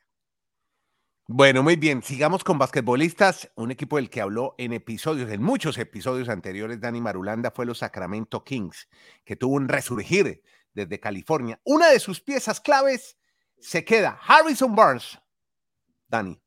Bueno, 1.31 1.61
muy 1.61 1.75
bien. 1.75 2.01
Sigamos 2.01 2.43
con 2.43 2.57
basquetbolistas. 2.57 3.51
Un 3.55 3.69
equipo 3.69 3.97
del 3.97 4.09
que 4.09 4.19
habló 4.19 4.55
en 4.57 4.73
episodios, 4.73 5.29
en 5.29 5.43
muchos 5.43 5.77
episodios 5.77 6.27
anteriores, 6.27 6.79
Dani 6.79 7.01
Marulanda, 7.01 7.51
fue 7.51 7.67
los 7.67 7.79
Sacramento 7.79 8.43
Kings, 8.43 8.89
que 9.25 9.35
tuvo 9.35 9.55
un 9.55 9.67
resurgir 9.67 10.41
desde 10.85 10.99
California. 10.99 11.59
Una 11.63 11.89
de 11.89 11.99
sus 11.99 12.21
piezas 12.21 12.59
claves 12.59 13.17
se 13.57 13.83
queda. 13.83 14.19
Harrison 14.27 14.75
Barnes. 14.75 15.19
Dani. 16.07 16.39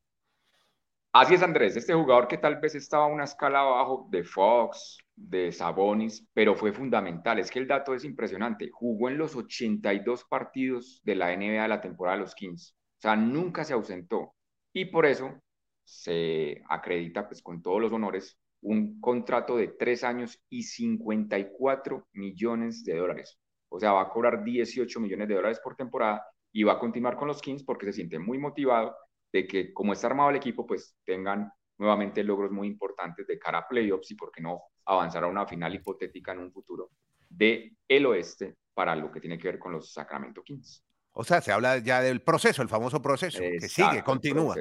Así 1.13 1.35
es, 1.35 1.43
Andrés. 1.43 1.75
Este 1.77 1.93
jugador 1.93 2.27
que 2.27 2.39
tal 2.39 2.59
vez 2.59 2.73
estaba 2.73 3.05
a 3.05 3.07
una 3.07 3.25
escala 3.25 3.59
abajo 3.59 4.07
de 4.09 4.23
Fox, 4.23 4.97
de 5.15 5.51
Sabonis, 5.51 6.27
pero 6.33 6.55
fue 6.55 6.73
fundamental. 6.73 7.37
Es 7.37 7.51
que 7.51 7.59
el 7.59 7.67
dato 7.67 7.93
es 7.93 8.03
impresionante. 8.03 8.69
Jugó 8.71 9.09
en 9.09 9.19
los 9.19 9.35
82 9.35 10.23
partidos 10.25 11.01
de 11.03 11.15
la 11.15 11.35
NBA 11.35 11.61
de 11.61 11.67
la 11.67 11.81
temporada 11.81 12.17
de 12.17 12.23
los 12.23 12.33
Kings. 12.33 12.75
O 12.97 13.01
sea, 13.01 13.15
nunca 13.15 13.63
se 13.63 13.73
ausentó 13.73 14.33
y 14.73 14.85
por 14.85 15.05
eso 15.05 15.39
se 15.83 16.63
acredita 16.67 17.27
pues 17.27 17.43
con 17.43 17.61
todos 17.61 17.79
los 17.79 17.91
honores 17.91 18.39
un 18.61 18.99
contrato 18.99 19.57
de 19.57 19.67
tres 19.67 20.03
años 20.03 20.41
y 20.49 20.63
54 20.63 22.07
millones 22.13 22.83
de 22.83 22.95
dólares. 22.95 23.37
O 23.75 23.79
sea, 23.79 23.91
va 23.91 24.03
a 24.03 24.09
cobrar 24.09 24.43
18 24.43 24.99
millones 24.99 25.27
de 25.27 25.33
dólares 25.33 25.59
por 25.59 25.75
temporada 25.75 26.23
y 26.51 26.61
va 26.61 26.73
a 26.73 26.79
continuar 26.79 27.15
con 27.15 27.27
los 27.27 27.41
Kings 27.41 27.63
porque 27.63 27.87
se 27.87 27.93
siente 27.93 28.19
muy 28.19 28.37
motivado 28.37 28.95
de 29.31 29.47
que 29.47 29.73
como 29.73 29.93
está 29.93 30.05
armado 30.05 30.29
el 30.29 30.35
equipo, 30.35 30.67
pues 30.67 30.95
tengan 31.03 31.51
nuevamente 31.79 32.23
logros 32.23 32.51
muy 32.51 32.67
importantes 32.67 33.25
de 33.25 33.39
cara 33.39 33.57
a 33.57 33.67
playoffs 33.67 34.11
y 34.11 34.15
por 34.15 34.31
qué 34.31 34.43
no 34.43 34.61
avanzar 34.85 35.23
a 35.23 35.27
una 35.27 35.47
final 35.47 35.73
hipotética 35.73 36.33
en 36.33 36.39
un 36.39 36.51
futuro 36.51 36.91
de 37.27 37.75
el 37.87 38.05
oeste 38.05 38.57
para 38.75 38.95
lo 38.95 39.11
que 39.11 39.19
tiene 39.19 39.39
que 39.39 39.47
ver 39.47 39.57
con 39.57 39.71
los 39.71 39.91
Sacramento 39.91 40.43
Kings. 40.43 40.85
O 41.13 41.23
sea, 41.23 41.41
se 41.41 41.51
habla 41.51 41.79
ya 41.79 41.99
del 42.01 42.21
proceso, 42.21 42.61
el 42.61 42.69
famoso 42.69 43.01
proceso, 43.01 43.39
que 43.39 43.69
sigue, 43.69 44.03
continúa, 44.03 44.55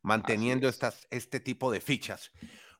manteniendo 0.00 0.66
estas, 0.66 1.06
este 1.10 1.40
tipo 1.40 1.70
de 1.70 1.82
fichas. 1.82 2.32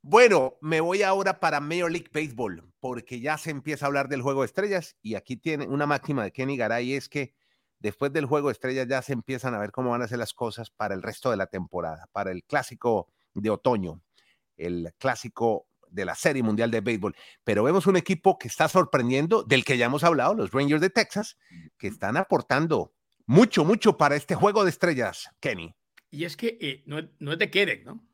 Bueno, 0.08 0.56
me 0.60 0.80
voy 0.80 1.02
ahora 1.02 1.40
para 1.40 1.58
Major 1.58 1.90
League 1.90 2.10
Baseball, 2.14 2.62
porque 2.78 3.18
ya 3.18 3.36
se 3.38 3.50
empieza 3.50 3.84
a 3.84 3.88
hablar 3.88 4.08
del 4.08 4.22
juego 4.22 4.42
de 4.42 4.46
estrellas 4.46 4.96
y 5.02 5.16
aquí 5.16 5.36
tiene 5.36 5.66
una 5.66 5.84
máxima 5.84 6.22
de 6.22 6.30
Kenny 6.30 6.56
Garay, 6.56 6.92
es 6.92 7.08
que 7.08 7.34
después 7.80 8.12
del 8.12 8.24
juego 8.24 8.46
de 8.46 8.52
estrellas 8.52 8.86
ya 8.86 9.02
se 9.02 9.14
empiezan 9.14 9.52
a 9.54 9.58
ver 9.58 9.72
cómo 9.72 9.90
van 9.90 10.02
a 10.02 10.06
ser 10.06 10.18
las 10.18 10.32
cosas 10.32 10.70
para 10.70 10.94
el 10.94 11.02
resto 11.02 11.32
de 11.32 11.36
la 11.36 11.48
temporada, 11.48 12.08
para 12.12 12.30
el 12.30 12.44
clásico 12.44 13.08
de 13.34 13.50
otoño, 13.50 14.00
el 14.56 14.94
clásico 14.96 15.66
de 15.88 16.04
la 16.04 16.14
Serie 16.14 16.44
Mundial 16.44 16.70
de 16.70 16.82
Béisbol. 16.82 17.16
Pero 17.42 17.64
vemos 17.64 17.88
un 17.88 17.96
equipo 17.96 18.38
que 18.38 18.46
está 18.46 18.68
sorprendiendo, 18.68 19.42
del 19.42 19.64
que 19.64 19.76
ya 19.76 19.86
hemos 19.86 20.04
hablado, 20.04 20.34
los 20.34 20.52
Rangers 20.52 20.82
de 20.82 20.90
Texas, 20.90 21.36
que 21.78 21.88
están 21.88 22.16
aportando 22.16 22.94
mucho, 23.26 23.64
mucho 23.64 23.96
para 23.96 24.14
este 24.14 24.36
juego 24.36 24.62
de 24.62 24.70
estrellas, 24.70 25.28
Kenny. 25.40 25.74
Y 26.12 26.26
es 26.26 26.36
que 26.36 26.58
eh, 26.60 26.84
no, 26.86 27.00
es 27.00 27.38
de 27.40 27.50
Keren, 27.50 27.82
¿no? 27.82 28.05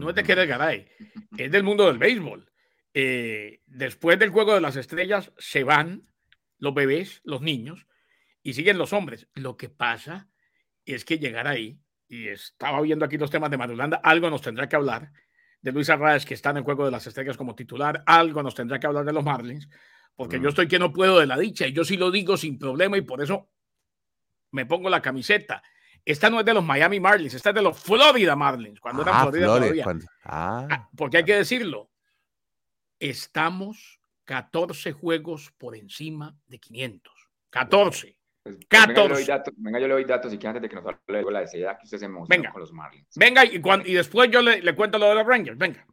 No 0.00 0.10
es 0.10 0.16
de 0.16 0.22
Keren 0.22 0.48
Garay, 0.48 0.88
es 1.36 1.52
del 1.52 1.62
mundo 1.62 1.86
del 1.86 1.98
béisbol. 1.98 2.50
Eh, 2.94 3.60
después 3.66 4.18
del 4.18 4.30
juego 4.30 4.54
de 4.54 4.60
las 4.60 4.76
estrellas 4.76 5.32
se 5.38 5.62
van 5.62 6.10
los 6.58 6.74
bebés, 6.74 7.20
los 7.24 7.42
niños, 7.42 7.86
y 8.42 8.54
siguen 8.54 8.78
los 8.78 8.92
hombres. 8.92 9.28
Lo 9.34 9.56
que 9.56 9.68
pasa 9.68 10.28
es 10.84 11.04
que 11.04 11.18
llegar 11.18 11.46
ahí, 11.46 11.80
y 12.08 12.28
estaba 12.28 12.80
viendo 12.80 13.04
aquí 13.04 13.18
los 13.18 13.30
temas 13.30 13.50
de 13.50 13.58
Madulanda, 13.58 14.00
algo 14.02 14.30
nos 14.30 14.42
tendrá 14.42 14.68
que 14.68 14.76
hablar 14.76 15.12
de 15.60 15.72
Luis 15.72 15.90
Arraez, 15.90 16.24
que 16.24 16.34
está 16.34 16.50
en 16.50 16.58
el 16.58 16.62
juego 16.62 16.84
de 16.84 16.90
las 16.90 17.06
estrellas 17.06 17.36
como 17.36 17.54
titular, 17.54 18.02
algo 18.06 18.42
nos 18.42 18.54
tendrá 18.54 18.80
que 18.80 18.86
hablar 18.86 19.04
de 19.04 19.12
los 19.12 19.24
Marlins, 19.24 19.68
porque 20.16 20.36
yo 20.36 20.44
mm. 20.44 20.48
estoy 20.48 20.68
que 20.68 20.78
no 20.78 20.92
puedo 20.92 21.18
de 21.18 21.26
la 21.26 21.36
dicha, 21.36 21.66
y 21.66 21.72
yo 21.72 21.84
sí 21.84 21.96
lo 21.96 22.10
digo 22.10 22.36
sin 22.36 22.58
problema, 22.58 22.96
y 22.96 23.02
por 23.02 23.22
eso 23.22 23.50
me 24.50 24.66
pongo 24.66 24.90
la 24.90 25.02
camiseta. 25.02 25.62
Esta 26.04 26.30
no 26.30 26.40
es 26.40 26.46
de 26.46 26.54
los 26.54 26.64
Miami 26.64 27.00
Marlins, 27.00 27.34
esta 27.34 27.50
es 27.50 27.54
de 27.54 27.62
los 27.62 27.78
Florida 27.78 28.34
Marlins, 28.36 28.80
cuando 28.80 29.02
era 29.02 29.20
ah, 29.20 29.22
Florida, 29.22 29.98
ah. 30.24 30.66
Ah, 30.70 30.88
porque 30.96 31.18
hay 31.18 31.24
que 31.24 31.36
decirlo, 31.36 31.90
estamos 32.98 34.00
14 34.24 34.92
juegos 34.92 35.52
por 35.58 35.76
encima 35.76 36.36
de 36.46 36.58
500. 36.58 37.12
14. 37.50 38.16
Pues, 38.42 38.56
pues 38.56 38.68
venga, 38.70 38.94
yo 38.94 39.08
le 39.08 39.14
doy 39.14 39.24
datos, 39.24 39.54
venga, 39.56 39.80
yo 39.80 39.88
le 39.88 39.94
doy 39.94 40.04
datos 40.04 40.32
y 40.32 40.38
que 40.38 40.46
antes 40.46 40.62
de 40.62 40.68
que 40.68 40.76
nos 40.76 40.86
hable 40.86 41.24
de 41.24 41.30
la 41.30 41.40
deseada 41.40 41.76
que 41.76 41.84
usted 41.84 41.98
se 41.98 42.06
emociona 42.06 42.50
con 42.52 42.60
los 42.60 42.72
Marlins. 42.72 43.08
Venga, 43.16 43.44
y, 43.44 43.60
cuando, 43.60 43.86
y 43.86 43.94
después 43.94 44.30
yo 44.30 44.40
le, 44.40 44.62
le, 44.62 44.74
cuento 44.74 44.98
lo 44.98 45.08
de 45.08 45.14
los 45.16 45.26
Rangers. 45.26 45.58
Venga. 45.58 45.84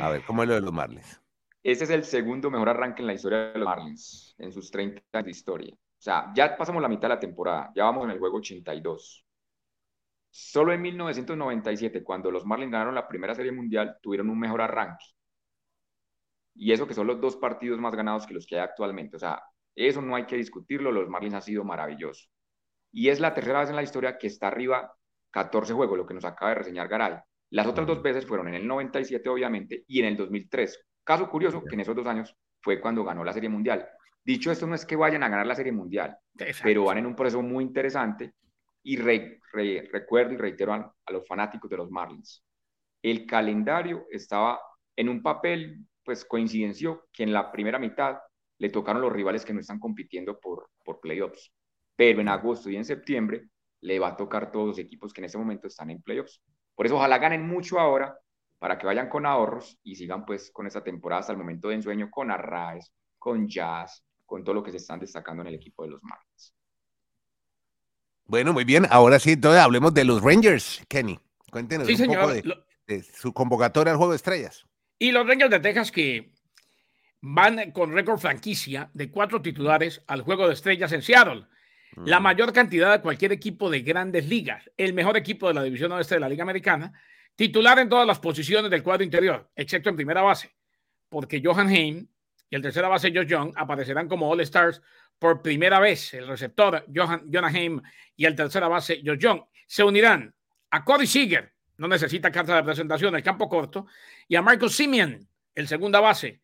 A 0.00 0.10
ver, 0.10 0.22
¿cómo 0.24 0.42
es 0.42 0.48
lo 0.48 0.54
de 0.56 0.62
los 0.62 0.72
Marlins? 0.72 1.20
Este 1.62 1.84
es 1.84 1.90
el 1.90 2.04
segundo 2.04 2.50
mejor 2.50 2.68
arranque 2.68 3.02
en 3.02 3.08
la 3.08 3.14
historia 3.14 3.52
de 3.52 3.58
los 3.58 3.66
Marlins, 3.66 4.34
en 4.38 4.52
sus 4.52 4.70
30 4.70 5.02
años 5.12 5.24
de 5.24 5.30
historia. 5.30 5.74
O 5.74 6.02
sea, 6.02 6.32
ya 6.34 6.56
pasamos 6.56 6.80
la 6.80 6.88
mitad 6.88 7.08
de 7.08 7.14
la 7.14 7.20
temporada, 7.20 7.72
ya 7.74 7.84
vamos 7.84 8.04
en 8.04 8.10
el 8.10 8.18
juego 8.18 8.38
82. 8.38 9.25
Solo 10.30 10.72
en 10.72 10.82
1997, 10.82 12.02
cuando 12.02 12.30
los 12.30 12.44
Marlins 12.44 12.72
ganaron 12.72 12.94
la 12.94 13.08
primera 13.08 13.34
serie 13.34 13.52
mundial, 13.52 13.96
tuvieron 14.02 14.28
un 14.28 14.38
mejor 14.38 14.60
arranque. 14.60 15.06
Y 16.54 16.72
eso 16.72 16.86
que 16.86 16.94
son 16.94 17.06
los 17.06 17.20
dos 17.20 17.36
partidos 17.36 17.78
más 17.78 17.94
ganados 17.94 18.26
que 18.26 18.34
los 18.34 18.46
que 18.46 18.56
hay 18.56 18.62
actualmente. 18.62 19.16
O 19.16 19.18
sea, 19.18 19.42
eso 19.74 20.00
no 20.00 20.16
hay 20.16 20.26
que 20.26 20.36
discutirlo, 20.36 20.90
los 20.90 21.08
Marlins 21.08 21.34
han 21.34 21.42
sido 21.42 21.64
maravillosos. 21.64 22.30
Y 22.92 23.08
es 23.08 23.20
la 23.20 23.34
tercera 23.34 23.60
vez 23.60 23.70
en 23.70 23.76
la 23.76 23.82
historia 23.82 24.16
que 24.16 24.26
está 24.26 24.48
arriba 24.48 24.92
14 25.30 25.74
juegos, 25.74 25.98
lo 25.98 26.06
que 26.06 26.14
nos 26.14 26.24
acaba 26.24 26.50
de 26.50 26.56
reseñar 26.56 26.88
Garay. 26.88 27.18
Las 27.50 27.66
otras 27.66 27.86
dos 27.86 28.02
veces 28.02 28.26
fueron 28.26 28.48
en 28.48 28.54
el 28.54 28.66
97, 28.66 29.28
obviamente, 29.28 29.84
y 29.86 30.00
en 30.00 30.06
el 30.06 30.16
2003. 30.16 30.82
Caso 31.04 31.28
curioso 31.28 31.62
que 31.62 31.74
en 31.74 31.80
esos 31.80 31.94
dos 31.94 32.06
años 32.06 32.34
fue 32.60 32.80
cuando 32.80 33.04
ganó 33.04 33.22
la 33.22 33.32
Serie 33.32 33.48
Mundial. 33.48 33.86
Dicho 34.24 34.50
esto, 34.50 34.66
no 34.66 34.74
es 34.74 34.84
que 34.84 34.96
vayan 34.96 35.22
a 35.22 35.28
ganar 35.28 35.46
la 35.46 35.54
Serie 35.54 35.72
Mundial, 35.72 36.16
pero 36.62 36.84
van 36.84 36.98
en 36.98 37.06
un 37.06 37.14
proceso 37.14 37.42
muy 37.42 37.62
interesante. 37.62 38.32
Y 38.88 38.98
recuerdo 38.98 40.34
y 40.34 40.36
reitero 40.36 40.72
a, 40.72 40.94
los 41.10 41.26
fanáticos 41.26 41.68
de 41.68 41.76
los 41.76 41.90
Marlins. 41.90 42.44
El 43.02 43.26
calendario 43.26 44.06
estaba 44.12 44.60
en 44.94 45.08
un 45.08 45.24
papel, 45.24 45.84
pues 46.04 46.24
coincidenció 46.24 47.08
que 47.12 47.24
en 47.24 47.32
la 47.32 47.50
primera 47.50 47.80
mitad 47.80 48.18
le 48.58 48.70
tocaron 48.70 49.02
los 49.02 49.12
rivales 49.12 49.44
que 49.44 49.52
no 49.52 49.58
están 49.58 49.80
compitiendo 49.80 50.38
por, 50.38 50.70
por 50.84 51.00
playoffs. 51.00 51.52
Pero 51.96 52.20
en 52.20 52.28
agosto 52.28 52.70
y 52.70 52.76
en 52.76 52.84
septiembre 52.84 53.48
le 53.80 53.98
va 53.98 54.10
a 54.10 54.16
tocar 54.16 54.52
todos 54.52 54.68
los 54.68 54.78
equipos 54.78 55.12
que 55.12 55.20
en 55.20 55.24
ese 55.24 55.38
momento 55.38 55.66
están 55.66 55.90
en 55.90 56.00
playoffs. 56.00 56.40
Por 56.76 56.86
eso 56.86 56.94
ojalá 56.94 57.18
ganen 57.18 57.44
mucho 57.44 57.80
ahora 57.80 58.16
para 58.60 58.78
que 58.78 58.86
vayan 58.86 59.08
con 59.08 59.26
ahorros 59.26 59.80
y 59.82 59.96
sigan 59.96 60.24
pues 60.24 60.52
con 60.52 60.64
esta 60.68 60.84
temporada 60.84 61.20
hasta 61.20 61.32
el 61.32 61.38
momento 61.38 61.70
de 61.70 61.74
ensueño 61.74 62.08
con 62.08 62.30
Arraes, 62.30 62.94
con 63.18 63.48
Jazz, 63.48 64.04
con 64.24 64.44
todo 64.44 64.54
lo 64.54 64.62
que 64.62 64.70
se 64.70 64.76
están 64.76 65.00
destacando 65.00 65.42
en 65.42 65.48
el 65.48 65.54
equipo 65.56 65.82
de 65.82 65.90
los 65.90 66.02
Marlins. 66.04 66.55
Bueno, 68.26 68.52
muy 68.52 68.64
bien. 68.64 68.86
Ahora 68.90 69.18
sí, 69.18 69.32
entonces 69.32 69.60
hablemos 69.60 69.94
de 69.94 70.04
los 70.04 70.22
Rangers, 70.22 70.82
Kenny. 70.88 71.18
Cuéntenos 71.50 71.88
un 71.88 72.06
poco 72.06 72.28
de, 72.28 72.42
de, 72.86 73.02
su 73.02 73.32
convocatoria 73.32 73.92
al 73.92 73.96
Juego 73.96 74.12
de 74.12 74.16
Estrellas. 74.16 74.66
Y 74.98 75.12
los 75.12 75.26
Rangers 75.26 75.50
de 75.50 75.60
Texas 75.60 75.92
que 75.92 76.32
van 77.20 77.72
con 77.72 77.92
récord 77.92 78.18
franquicia 78.18 78.90
de 78.94 79.10
cuatro 79.10 79.42
titulares 79.42 80.02
al 80.06 80.22
Juego 80.22 80.46
de 80.46 80.54
Estrellas 80.54 80.92
en 80.92 81.02
Seattle. 81.02 81.46
La 82.04 82.20
mayor 82.20 82.52
cantidad 82.52 82.92
de 82.92 83.00
cualquier 83.00 83.32
equipo 83.32 83.70
de 83.70 83.80
grandes 83.80 84.28
ligas. 84.28 84.70
El 84.76 84.92
mejor 84.92 85.16
equipo 85.16 85.48
de 85.48 85.54
la 85.54 85.62
División 85.62 85.92
Oeste 85.92 86.16
de 86.16 86.20
la 86.20 86.28
Liga 86.28 86.42
Americana. 86.42 86.92
Titular 87.36 87.78
en 87.78 87.88
todas 87.88 88.06
las 88.06 88.18
posiciones 88.18 88.70
del 88.70 88.82
cuadro 88.82 89.04
interior, 89.04 89.50
excepto 89.54 89.90
en 89.90 89.96
primera 89.96 90.22
base, 90.22 90.54
porque 91.08 91.42
Johan 91.44 91.68
Haim 91.68 92.08
y 92.48 92.56
el 92.56 92.62
tercera 92.62 92.88
base 92.88 93.12
Josh 93.14 93.26
Young 93.26 93.52
aparecerán 93.56 94.08
como 94.08 94.30
All 94.30 94.40
Stars 94.40 94.80
por 95.18 95.42
primera 95.42 95.80
vez. 95.80 96.14
El 96.14 96.26
receptor 96.26 96.84
Johan, 96.94 97.28
Jonah 97.32 97.48
Haim 97.48 97.80
y 98.16 98.24
el 98.24 98.34
tercera 98.34 98.68
base 98.68 99.00
Josh 99.04 99.18
Young 99.18 99.42
se 99.66 99.82
unirán 99.82 100.34
a 100.70 100.84
Cody 100.84 101.06
Seager, 101.06 101.52
no 101.78 101.88
necesita 101.88 102.30
carta 102.30 102.56
de 102.56 102.62
presentación, 102.62 103.14
el 103.14 103.22
campo 103.22 103.48
corto, 103.48 103.86
y 104.28 104.36
a 104.36 104.42
Marco 104.42 104.68
Simeon, 104.68 105.28
el 105.54 105.68
segunda 105.68 106.00
base, 106.00 106.40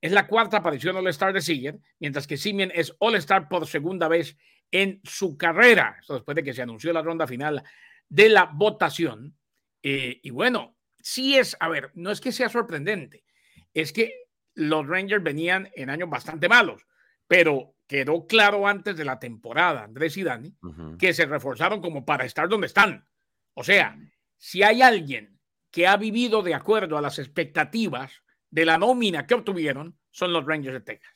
es 0.00 0.12
la 0.12 0.26
cuarta 0.26 0.58
aparición 0.58 0.96
All-Star 0.96 1.32
de 1.32 1.40
Seager, 1.40 1.78
mientras 1.98 2.26
que 2.26 2.36
Simeon 2.36 2.70
es 2.74 2.94
All-Star 2.98 3.48
por 3.48 3.66
segunda 3.66 4.08
vez 4.08 4.36
en 4.70 5.00
su 5.04 5.36
carrera. 5.36 5.96
Esto 6.00 6.14
después 6.14 6.34
de 6.34 6.42
que 6.42 6.52
se 6.52 6.62
anunció 6.62 6.92
la 6.92 7.02
ronda 7.02 7.26
final 7.26 7.62
de 8.08 8.28
la 8.28 8.44
votación. 8.52 9.36
Eh, 9.82 10.20
y 10.22 10.30
bueno, 10.30 10.76
sí 11.00 11.36
es, 11.36 11.56
a 11.60 11.68
ver, 11.68 11.90
no 11.94 12.10
es 12.10 12.20
que 12.20 12.32
sea 12.32 12.48
sorprendente, 12.48 13.24
es 13.72 13.92
que 13.92 14.26
los 14.54 14.86
Rangers 14.86 15.22
venían 15.22 15.70
en 15.74 15.90
años 15.90 16.08
bastante 16.08 16.48
malos, 16.48 16.86
pero 17.28 17.75
quedó 17.86 18.26
claro 18.26 18.66
antes 18.66 18.96
de 18.96 19.04
la 19.04 19.18
temporada, 19.18 19.84
Andrés 19.84 20.16
y 20.16 20.22
Dani, 20.22 20.54
que 20.98 21.12
se 21.12 21.26
reforzaron 21.26 21.80
como 21.80 22.04
para 22.04 22.24
estar 22.24 22.48
donde 22.48 22.66
están. 22.66 23.06
O 23.54 23.64
sea, 23.64 23.98
si 24.36 24.62
hay 24.62 24.82
alguien 24.82 25.38
que 25.70 25.86
ha 25.86 25.96
vivido 25.96 26.42
de 26.42 26.54
acuerdo 26.54 26.98
a 26.98 27.02
las 27.02 27.18
expectativas 27.18 28.22
de 28.50 28.64
la 28.64 28.78
nómina 28.78 29.26
que 29.26 29.34
obtuvieron 29.34 29.98
son 30.10 30.32
los 30.32 30.44
Rangers 30.44 30.74
de 30.74 30.80
Texas. 30.80 31.14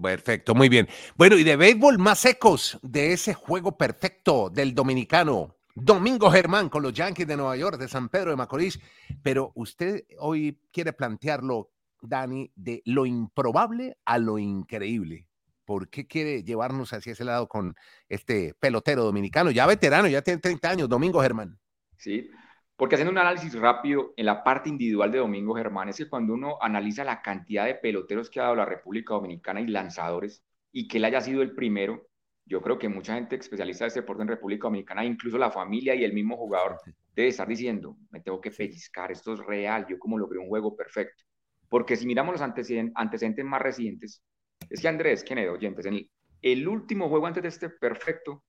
Perfecto, 0.00 0.54
muy 0.54 0.68
bien. 0.68 0.88
Bueno, 1.16 1.36
y 1.36 1.44
de 1.44 1.56
béisbol 1.56 1.98
más 1.98 2.24
ecos 2.24 2.78
de 2.82 3.12
ese 3.12 3.34
juego 3.34 3.76
perfecto 3.76 4.48
del 4.48 4.74
dominicano 4.74 5.56
Domingo 5.74 6.30
Germán 6.30 6.68
con 6.68 6.82
los 6.82 6.92
Yankees 6.92 7.26
de 7.26 7.36
Nueva 7.36 7.56
York, 7.56 7.78
de 7.78 7.88
San 7.88 8.08
Pedro 8.08 8.30
de 8.30 8.36
Macorís. 8.36 8.78
Pero 9.22 9.52
usted 9.54 10.04
hoy 10.18 10.60
quiere 10.72 10.92
plantearlo, 10.92 11.70
Dani, 12.02 12.50
de 12.54 12.82
lo 12.84 13.06
improbable 13.06 13.96
a 14.04 14.18
lo 14.18 14.38
increíble. 14.38 15.26
¿Por 15.64 15.88
qué 15.88 16.06
quiere 16.06 16.42
llevarnos 16.42 16.92
hacia 16.92 17.12
ese 17.12 17.24
lado 17.24 17.48
con 17.48 17.74
este 18.08 18.54
pelotero 18.58 19.04
dominicano? 19.04 19.50
Ya 19.50 19.66
veterano, 19.66 20.08
ya 20.08 20.22
tiene 20.22 20.40
30 20.40 20.70
años, 20.70 20.88
Domingo 20.88 21.20
Germán. 21.20 21.58
Sí, 21.96 22.30
porque 22.76 22.94
haciendo 22.94 23.12
un 23.12 23.18
análisis 23.18 23.54
rápido 23.54 24.14
en 24.16 24.26
la 24.26 24.42
parte 24.42 24.70
individual 24.70 25.12
de 25.12 25.18
Domingo 25.18 25.54
Germán, 25.54 25.90
es 25.90 25.98
que 25.98 26.08
cuando 26.08 26.32
uno 26.32 26.56
analiza 26.60 27.04
la 27.04 27.20
cantidad 27.20 27.66
de 27.66 27.74
peloteros 27.74 28.30
que 28.30 28.40
ha 28.40 28.44
dado 28.44 28.56
la 28.56 28.64
República 28.64 29.14
Dominicana 29.14 29.60
y 29.60 29.66
lanzadores, 29.66 30.42
y 30.72 30.88
que 30.88 30.98
él 30.98 31.04
haya 31.04 31.20
sido 31.20 31.42
el 31.42 31.54
primero, 31.54 32.08
yo 32.46 32.60
creo 32.62 32.78
que 32.78 32.88
mucha 32.88 33.14
gente 33.14 33.36
especialista 33.36 33.84
de 33.84 33.88
este 33.88 34.00
deporte 34.00 34.22
en 34.22 34.28
República 34.28 34.68
Dominicana, 34.68 35.04
incluso 35.04 35.38
la 35.38 35.50
familia 35.50 35.94
y 35.94 36.04
el 36.04 36.12
mismo 36.12 36.36
jugador, 36.36 36.78
debe 37.14 37.28
estar 37.28 37.46
diciendo, 37.46 37.96
me 38.10 38.20
tengo 38.20 38.40
que 38.40 38.50
pellizcar, 38.50 39.12
esto 39.12 39.34
es 39.34 39.40
real, 39.40 39.86
yo 39.88 39.98
como 39.98 40.18
logré 40.18 40.38
un 40.38 40.48
juego 40.48 40.74
perfecto. 40.74 41.24
Porque 41.70 41.96
si 41.96 42.04
miramos 42.04 42.34
los 42.34 42.42
antecedentes, 42.42 43.44
más 43.46 43.62
recientes, 43.62 44.22
es 44.68 44.82
que 44.82 44.88
Andrés 44.88 45.24
Kennedy, 45.24 45.48
oyentes, 45.48 45.86
en 45.86 45.94
el, 45.94 46.10
el 46.42 46.68
último 46.68 47.08
juego 47.08 47.26
antes 47.26 47.42
de 47.42 47.48
este 47.48 47.70
perfecto, 47.70 48.44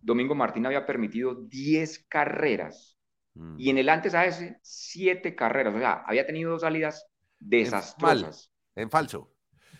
Domingo 0.00 0.34
Martín 0.34 0.64
había 0.64 0.86
permitido 0.86 1.34
10 1.34 2.06
carreras 2.08 2.96
y 3.56 3.70
en 3.70 3.78
el 3.78 3.88
antes 3.88 4.14
a 4.14 4.26
ese, 4.26 4.58
siete 4.62 5.34
carreras. 5.34 5.74
O 5.74 5.78
sea, 5.78 6.04
había 6.06 6.26
tenido 6.26 6.52
dos 6.52 6.62
salidas 6.62 7.06
desastrosas. 7.38 8.52
En, 8.74 8.90
falso. 8.90 9.32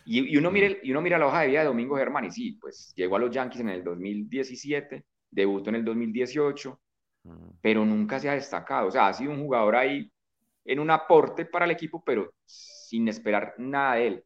Y, 0.04 0.36
uno 0.36 0.50
mira, 0.50 0.76
y 0.82 0.90
uno 0.90 1.02
mira 1.02 1.18
la 1.18 1.26
hoja 1.26 1.42
de 1.42 1.48
vida 1.48 1.60
de 1.60 1.66
Domingo 1.66 1.96
Germán 1.96 2.24
y 2.24 2.30
sí, 2.30 2.52
pues 2.60 2.92
llegó 2.96 3.16
a 3.16 3.18
los 3.18 3.30
Yankees 3.30 3.60
en 3.60 3.68
el 3.68 3.84
2017, 3.84 5.04
debutó 5.30 5.70
en 5.70 5.76
el 5.76 5.84
2018, 5.84 6.80
mm. 7.24 7.50
pero 7.60 7.84
nunca 7.84 8.18
se 8.18 8.28
ha 8.28 8.34
destacado. 8.34 8.88
O 8.88 8.90
sea, 8.90 9.08
ha 9.08 9.12
sido 9.12 9.32
un 9.32 9.42
jugador 9.42 9.76
ahí 9.76 10.10
en 10.64 10.78
un 10.78 10.90
aporte 10.90 11.46
para 11.46 11.64
el 11.64 11.70
equipo, 11.70 12.02
pero 12.04 12.34
sin 12.44 13.08
esperar 13.08 13.54
nada 13.58 13.94
de 13.94 14.06
él, 14.06 14.24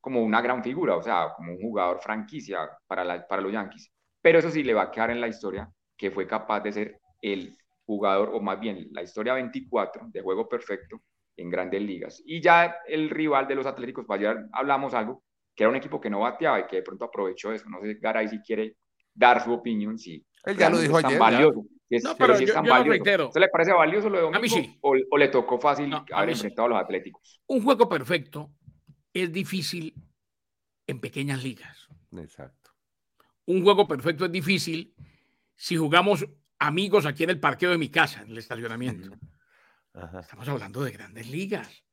como 0.00 0.22
una 0.22 0.40
gran 0.40 0.62
figura, 0.62 0.96
o 0.96 1.02
sea, 1.02 1.32
como 1.36 1.52
un 1.52 1.60
jugador 1.60 2.00
franquicia 2.00 2.68
para, 2.86 3.04
la, 3.04 3.26
para 3.26 3.42
los 3.42 3.52
Yankees. 3.52 3.90
Pero 4.20 4.38
eso 4.38 4.50
sí 4.50 4.62
le 4.62 4.74
va 4.74 4.82
a 4.82 4.90
quedar 4.90 5.10
en 5.10 5.20
la 5.20 5.28
historia 5.28 5.70
que 5.96 6.10
fue 6.10 6.26
capaz 6.26 6.60
de 6.60 6.72
ser 6.72 7.00
el 7.20 7.56
jugador, 7.86 8.30
o 8.34 8.40
más 8.40 8.58
bien 8.60 8.88
la 8.92 9.02
historia 9.02 9.34
24 9.34 10.08
de 10.08 10.20
juego 10.20 10.48
perfecto 10.48 11.00
en 11.36 11.50
grandes 11.50 11.82
ligas. 11.82 12.22
Y 12.24 12.40
ya 12.40 12.76
el 12.86 13.10
rival 13.10 13.46
de 13.46 13.54
los 13.54 13.66
Atléticos, 13.66 14.06
allá 14.08 14.46
hablamos 14.52 14.94
algo, 14.94 15.22
que 15.54 15.64
era 15.64 15.70
un 15.70 15.76
equipo 15.76 16.00
que 16.00 16.10
no 16.10 16.20
bateaba 16.20 16.60
y 16.60 16.66
que 16.66 16.76
de 16.76 16.82
pronto 16.82 17.04
aprovechó 17.04 17.52
eso. 17.52 17.68
No 17.68 17.80
sé, 17.80 17.94
Garay, 17.94 18.28
si 18.28 18.40
quiere 18.40 18.76
dar 19.12 19.42
su 19.42 19.52
opinión, 19.52 19.98
si 19.98 20.24
él 20.44 20.56
ya 20.56 20.70
lo 20.70 20.78
dijo 20.78 20.96
ayer. 20.96 21.18
Valioso, 21.18 21.64
no, 22.02 22.16
pero, 22.16 22.36
si 22.36 22.44
es 22.44 22.52
tan 22.52 22.64
valioso. 22.64 23.30
¿Se 23.32 23.40
le 23.40 23.48
parece 23.48 23.72
valioso 23.72 24.08
lo 24.08 24.16
de 24.16 24.22
Domingo? 24.22 24.38
A 24.38 24.40
mí 24.40 24.48
sí. 24.48 24.78
O, 24.80 25.18
le 25.18 25.28
tocó 25.28 25.58
fácil 25.60 25.92
haber 26.12 26.30
enfrentado 26.30 26.66
a 26.66 26.68
los 26.70 26.78
Atléticos? 26.78 27.40
Un 27.46 27.62
juego 27.62 27.88
perfecto 27.88 28.50
es 29.12 29.32
difícil 29.32 29.94
en 30.86 31.00
pequeñas 31.00 31.42
ligas. 31.42 31.88
Exacto. 32.16 32.70
Un 33.46 33.62
juego 33.62 33.86
perfecto 33.86 34.24
es 34.24 34.32
difícil 34.32 34.94
si 35.56 35.76
jugamos 35.76 36.26
amigos 36.58 37.06
aquí 37.06 37.24
en 37.24 37.30
el 37.30 37.40
parqueo 37.40 37.70
de 37.70 37.78
mi 37.78 37.88
casa, 37.88 38.22
en 38.22 38.30
el 38.30 38.38
estacionamiento. 38.38 39.16
Estamos 40.20 40.48
hablando 40.48 40.82
de 40.82 40.90
grandes 40.90 41.28
ligas. 41.28 41.84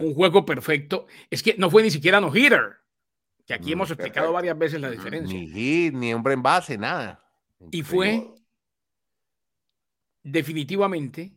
Un 0.00 0.14
juego 0.14 0.44
perfecto. 0.44 1.06
Es 1.28 1.42
que 1.42 1.54
no 1.58 1.70
fue 1.70 1.82
ni 1.82 1.90
siquiera 1.90 2.20
no 2.20 2.34
hitter. 2.34 2.78
Que 3.46 3.54
aquí 3.54 3.70
mm, 3.70 3.72
hemos 3.72 3.90
explicado 3.90 4.32
varias 4.32 4.58
veces 4.58 4.80
la 4.80 4.90
diferencia. 4.90 5.38
Ni 5.38 5.48
hit, 5.48 5.94
ni 5.94 6.12
hombre 6.14 6.34
en 6.34 6.42
base, 6.42 6.78
nada. 6.78 7.22
Y 7.70 7.82
fue 7.82 8.26
definitivamente 10.22 11.32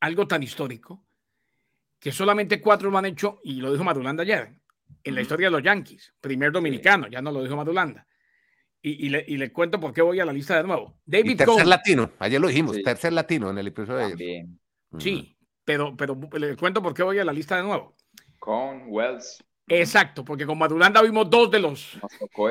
algo 0.00 0.26
tan 0.26 0.42
histórico 0.42 1.04
que 1.98 2.12
solamente 2.12 2.60
cuatro 2.60 2.90
lo 2.90 2.98
han 2.98 3.06
hecho, 3.06 3.40
y 3.42 3.60
lo 3.60 3.72
dijo 3.72 3.82
Madulanda 3.82 4.22
ayer, 4.22 4.60
en 5.02 5.14
la 5.14 5.20
historia 5.20 5.48
de 5.48 5.50
los 5.50 5.62
Yankees. 5.62 6.14
Primer 6.20 6.52
dominicano, 6.52 7.08
ya 7.08 7.20
no 7.20 7.32
lo 7.32 7.42
dijo 7.42 7.56
Madulanda. 7.56 8.06
Y, 8.80 9.08
le, 9.08 9.52
cuento 9.52 9.80
por 9.80 9.92
qué 9.92 10.00
voy 10.00 10.20
a 10.20 10.24
la 10.24 10.32
lista 10.32 10.56
de 10.56 10.62
nuevo. 10.62 10.98
David 11.04 11.36
tercer 11.36 11.66
latino, 11.66 12.12
ayer 12.20 12.40
lo 12.40 12.46
dijimos, 12.46 12.80
tercer 12.82 13.12
latino 13.12 13.50
en 13.50 13.58
el 13.58 13.66
episodio 13.66 14.16
de 14.16 14.46
Sí, 14.98 15.36
pero, 15.64 15.96
pero 15.96 16.18
le 16.38 16.56
cuento 16.56 16.80
por 16.80 16.94
qué 16.94 17.02
voy 17.02 17.18
a 17.18 17.24
la 17.24 17.32
lista 17.32 17.56
de 17.56 17.64
nuevo. 17.64 17.96
Con 18.38 18.84
Wells. 18.86 19.44
Exacto, 19.66 20.24
porque 20.24 20.46
con 20.46 20.56
Madulanda 20.56 21.02
vimos 21.02 21.28
dos 21.28 21.50
de 21.50 21.58
los. 21.58 21.98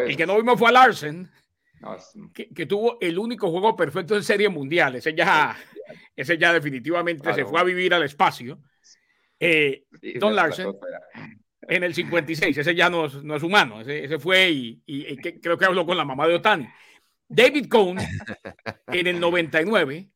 El 0.05 0.15
que 0.15 0.27
no 0.27 0.35
vimos 0.35 0.59
fue 0.59 0.69
a 0.69 0.73
Larsen, 0.73 1.31
que, 2.33 2.65
tuvo 2.65 2.97
el 2.99 3.17
único 3.17 3.49
juego 3.49 3.75
perfecto 3.75 4.15
en 4.15 4.23
serie 4.23 4.49
mundial. 4.49 4.95
Ese 4.95 5.13
ya, 5.13 5.57
ese 6.15 6.37
ya 6.37 6.53
definitivamente 6.53 7.33
se 7.33 7.45
fue 7.45 7.59
a 7.59 7.63
vivir 7.63 7.93
al 7.93 8.03
espacio. 8.03 8.59
Eh, 9.39 9.85
Don 10.19 10.35
Larsen 10.35 10.73
en 11.67 11.83
el 11.83 11.93
56, 11.93 12.57
ese 12.57 12.75
ya 12.75 12.89
no 12.89 13.05
es, 13.05 13.23
no 13.23 13.35
es 13.35 13.43
humano, 13.43 13.81
ese, 13.81 14.17
fue 14.19 14.49
y, 14.49 14.81
y, 14.85 15.17
creo 15.17 15.57
que 15.57 15.65
habló 15.65 15.85
con 15.85 15.97
la 15.97 16.05
mamá 16.05 16.27
de 16.27 16.35
Otani. 16.35 16.67
David 17.27 17.67
Cohn 17.67 17.97
en 18.87 19.07
el 19.07 19.19
99 19.19 20.09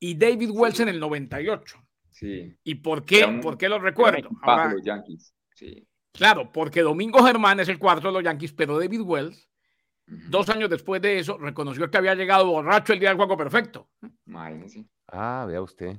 y 0.00 0.14
David 0.14 0.50
Wells 0.50 0.80
en 0.80 0.88
el 0.88 0.98
98. 0.98 1.78
Sí. 2.10 2.56
¿Y 2.64 2.74
por 2.76 3.04
qué, 3.04 3.26
¿por 3.40 3.56
qué 3.56 3.68
lo 3.68 3.78
recuerdo? 3.78 4.28
Claro, 6.12 6.50
porque 6.50 6.82
Domingo 6.82 7.22
Germán 7.22 7.60
es 7.60 7.68
el 7.68 7.78
cuarto 7.78 8.08
de 8.08 8.14
los 8.14 8.24
Yankees, 8.24 8.52
pero 8.52 8.78
David 8.78 9.02
Wells, 9.02 9.48
dos 10.08 10.48
años 10.48 10.70
después 10.70 11.00
de 11.02 11.18
eso, 11.18 11.38
reconoció 11.38 11.90
que 11.90 11.98
había 11.98 12.14
llegado 12.14 12.46
borracho 12.46 12.92
el 12.92 13.00
día 13.00 13.10
del 13.10 13.18
juego 13.18 13.36
perfecto. 13.36 13.88
Ah, 15.06 15.44
vea 15.46 15.62
usted. 15.62 15.96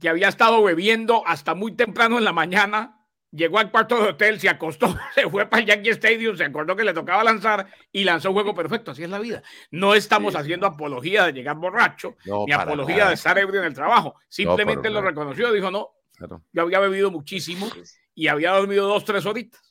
Que 0.00 0.08
había 0.08 0.28
estado 0.28 0.62
bebiendo 0.62 1.26
hasta 1.26 1.54
muy 1.54 1.72
temprano 1.72 2.18
en 2.18 2.24
la 2.24 2.32
mañana 2.32 3.00
llegó 3.32 3.58
al 3.58 3.70
cuarto 3.70 4.02
de 4.02 4.10
hotel, 4.10 4.40
se 4.40 4.48
acostó, 4.48 4.94
se 5.14 5.28
fue 5.28 5.46
para 5.46 5.62
el 5.62 5.68
Yankee 5.68 5.90
Stadium, 5.90 6.36
se 6.36 6.44
acordó 6.44 6.76
que 6.76 6.84
le 6.84 6.92
tocaba 6.92 7.24
lanzar 7.24 7.66
y 7.92 8.04
lanzó 8.04 8.30
un 8.30 8.34
juego 8.34 8.54
perfecto. 8.54 8.90
Así 8.90 9.02
es 9.02 9.10
la 9.10 9.18
vida. 9.18 9.42
No 9.70 9.94
estamos 9.94 10.34
haciendo 10.36 10.66
apología 10.66 11.24
de 11.26 11.32
llegar 11.32 11.56
borracho, 11.56 12.16
ni 12.46 12.52
apología 12.52 13.08
de 13.08 13.14
estar 13.14 13.38
ebrio 13.38 13.60
en 13.60 13.66
el 13.66 13.74
trabajo. 13.74 14.16
Simplemente 14.28 14.90
lo 14.90 15.02
reconoció, 15.02 15.52
dijo, 15.52 15.70
no, 15.70 15.90
yo 16.52 16.62
había 16.62 16.80
bebido 16.80 17.10
muchísimo 17.10 17.70
y 18.14 18.28
había 18.28 18.52
dormido 18.52 18.86
dos, 18.86 19.04
tres 19.04 19.24
horitas. 19.26 19.69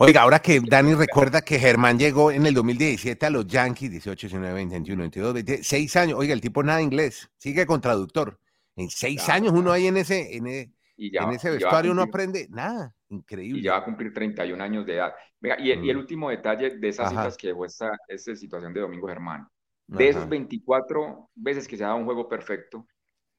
Oiga, 0.00 0.22
ahora 0.22 0.38
que 0.38 0.60
Dani 0.60 0.94
recuerda 0.94 1.42
que 1.42 1.58
Germán 1.58 1.98
llegó 1.98 2.30
en 2.30 2.46
el 2.46 2.54
2017 2.54 3.26
a 3.26 3.30
los 3.30 3.48
Yankees, 3.48 3.90
18, 3.90 4.28
19, 4.28 4.54
20, 4.54 4.74
21, 4.76 5.00
22, 5.02 5.34
26 5.34 5.96
años. 5.96 6.18
Oiga, 6.20 6.32
el 6.34 6.40
tipo 6.40 6.62
nada 6.62 6.80
inglés, 6.80 7.28
sigue 7.36 7.66
con 7.66 7.80
traductor. 7.80 8.38
En 8.76 8.90
seis 8.90 9.28
años 9.28 9.52
uno 9.52 9.72
ahí 9.72 9.88
en 9.88 9.96
ese, 9.96 10.36
en, 10.36 10.46
e, 10.46 10.72
y 10.96 11.10
ya, 11.10 11.22
en 11.22 11.30
ese 11.30 11.50
vestuario 11.50 11.94
no 11.94 12.02
aprende 12.02 12.46
nada. 12.48 12.94
Increíble. 13.08 13.58
Y 13.58 13.62
ya 13.64 13.72
va 13.72 13.78
a 13.78 13.84
cumplir 13.84 14.14
31 14.14 14.62
años 14.62 14.86
de 14.86 14.94
edad. 14.94 15.14
y, 15.58 15.72
el 15.72 15.96
mm. 15.96 15.98
último 15.98 16.30
detalle 16.30 16.78
de 16.78 16.88
esas 16.88 17.08
citas 17.08 17.36
que 17.36 17.48
dejó 17.48 17.64
esta, 17.64 17.90
esta 18.06 18.36
situación 18.36 18.72
de 18.72 18.80
Domingo 18.80 19.08
Germán. 19.08 19.48
De 19.88 20.08
esos 20.08 20.28
24 20.28 21.30
veces 21.34 21.66
que 21.66 21.76
se 21.76 21.82
ha 21.82 21.88
dado 21.88 21.98
un 21.98 22.04
juego 22.04 22.28
perfecto, 22.28 22.86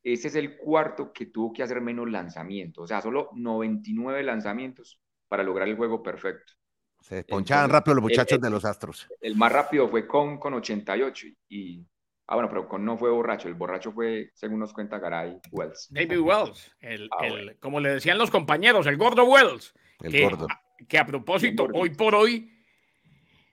ese 0.03 0.27
es 0.27 0.35
el 0.35 0.57
cuarto 0.57 1.13
que 1.13 1.27
tuvo 1.27 1.53
que 1.53 1.63
hacer 1.63 1.79
menos 1.79 2.09
lanzamientos. 2.11 2.83
O 2.83 2.87
sea, 2.87 3.01
solo 3.01 3.29
99 3.33 4.23
lanzamientos 4.23 4.99
para 5.29 5.43
lograr 5.43 5.69
el 5.69 5.77
juego 5.77 6.03
perfecto. 6.03 6.53
Se 6.99 7.23
ponchaban 7.23 7.69
rápido 7.69 7.95
los 7.95 8.03
muchachos 8.03 8.41
de 8.41 8.49
los 8.49 8.65
Astros. 8.65 9.07
El 9.21 9.37
más 9.37 9.51
rápido 9.51 9.87
fue 9.87 10.05
con, 10.05 10.37
con 10.37 10.53
88 10.55 11.27
y 11.47 11.85
Ah, 12.31 12.35
bueno, 12.35 12.47
pero 12.47 12.67
con 12.67 12.85
no 12.85 12.95
fue 12.95 13.09
borracho, 13.09 13.47
el 13.47 13.55
borracho 13.55 13.91
fue, 13.91 14.29
según 14.35 14.59
nos 14.59 14.71
cuenta 14.71 14.99
Garay, 14.99 15.39
Wells. 15.49 15.87
David 15.89 16.19
Wells, 16.19 16.71
el, 16.79 17.09
ah, 17.17 17.25
el, 17.25 17.57
como 17.57 17.79
le 17.79 17.89
decían 17.89 18.19
los 18.19 18.29
compañeros, 18.29 18.85
el 18.85 18.97
gordo 18.97 19.23
Wells. 19.23 19.73
El 19.99 20.11
que, 20.11 20.23
gordo. 20.25 20.45
A, 20.47 20.61
que 20.87 20.99
a 20.99 21.07
propósito, 21.07 21.67
hoy 21.73 21.89
por 21.89 22.13
hoy 22.13 22.51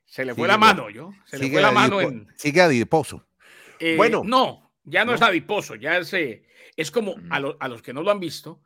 se 0.05 0.27
le 0.27 0.35
fue 0.35 0.47
la 0.47 0.59
mano, 0.59 0.91
¿yo? 0.91 1.11
Se 1.25 1.39
le 1.39 1.51
fue 1.51 1.63
la 1.63 1.73
mano 1.73 2.03
en. 2.03 2.29
Sigue 2.37 2.61
adiposo. 2.61 3.27
Eh, 3.79 3.97
bueno. 3.97 4.21
No, 4.23 4.71
ya 4.85 5.07
no, 5.07 5.15
es 5.15 5.23
adiposo, 5.23 5.75
ya 5.77 5.97
es, 5.97 6.13
eh, 6.13 6.45
es 6.77 6.91
como 6.91 7.15
a, 7.31 7.37
a, 7.59 7.69
los 7.69 7.81
que 7.81 7.95
no 7.95 8.03
lo 8.03 8.11
han 8.11 8.21
visto, 8.21 8.61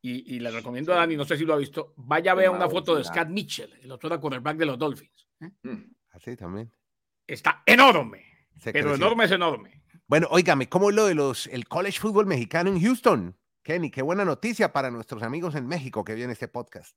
y, 0.00 0.36
y 0.36 0.40
le 0.40 0.50
recomiendo 0.50 0.92
a 0.92 0.96
Dani, 0.96 1.16
no 1.16 1.24
sé 1.24 1.36
si 1.36 1.44
lo 1.44 1.54
ha 1.54 1.58
visto, 1.58 1.94
vaya 1.96 2.32
a 2.32 2.34
ver 2.34 2.50
una 2.50 2.68
foto 2.68 2.94
de 2.94 3.04
Scott 3.04 3.28
Mitchell, 3.28 3.72
el 3.82 3.90
otro 3.90 4.08
era 4.08 4.20
quarterback 4.20 4.56
de 4.56 4.66
los 4.66 4.78
Dolphins. 4.78 5.28
¿eh? 5.40 5.50
Mm. 5.62 5.94
Así 6.10 6.36
también. 6.36 6.72
Está 7.26 7.62
enorme. 7.66 8.24
Pero 8.64 8.94
enorme 8.94 9.24
es 9.24 9.32
enorme. 9.32 9.82
Bueno, 10.06 10.26
óigame, 10.30 10.68
¿cómo 10.68 10.90
es 10.90 10.96
lo 10.96 11.06
de 11.06 11.14
los 11.14 11.46
el 11.48 11.68
college 11.68 12.00
fútbol 12.00 12.26
mexicano 12.26 12.70
en 12.70 12.80
Houston? 12.80 13.36
Kenny, 13.62 13.90
qué 13.90 14.02
buena 14.02 14.24
noticia 14.24 14.72
para 14.72 14.90
nuestros 14.90 15.22
amigos 15.22 15.54
en 15.54 15.66
México 15.66 16.04
que 16.04 16.14
viene 16.14 16.32
este 16.32 16.48
podcast. 16.48 16.96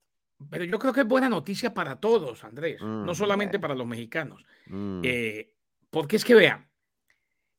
Pero 0.50 0.64
yo 0.64 0.80
creo 0.80 0.94
que 0.94 1.02
es 1.02 1.08
buena 1.08 1.30
noticia 1.30 1.74
para 1.74 2.00
todos, 2.00 2.44
Andrés, 2.44 2.82
no 2.82 3.12
mm, 3.12 3.16
solamente 3.16 3.60
para 3.60 3.76
los 3.76 3.86
mexicanos. 3.86 4.44
Mm. 4.68 5.02
Eh, 5.04 5.54
porque 5.90 6.16
es 6.16 6.26
que 6.26 6.34
vean, 6.34 6.70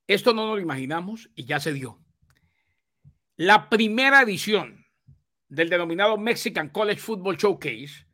esto 0.06 0.32
no 0.32 0.46
nos 0.46 0.56
lo 0.56 0.62
imaginamos 0.62 1.30
y 1.34 1.44
ya 1.44 1.60
se 1.60 1.72
dio. 1.72 2.00
La 3.36 3.68
primera 3.68 4.22
edición 4.22 4.81
del 5.52 5.68
denominado 5.68 6.16
Mexican 6.16 6.70
College 6.70 6.98
Football 6.98 7.36
Showcase 7.36 8.06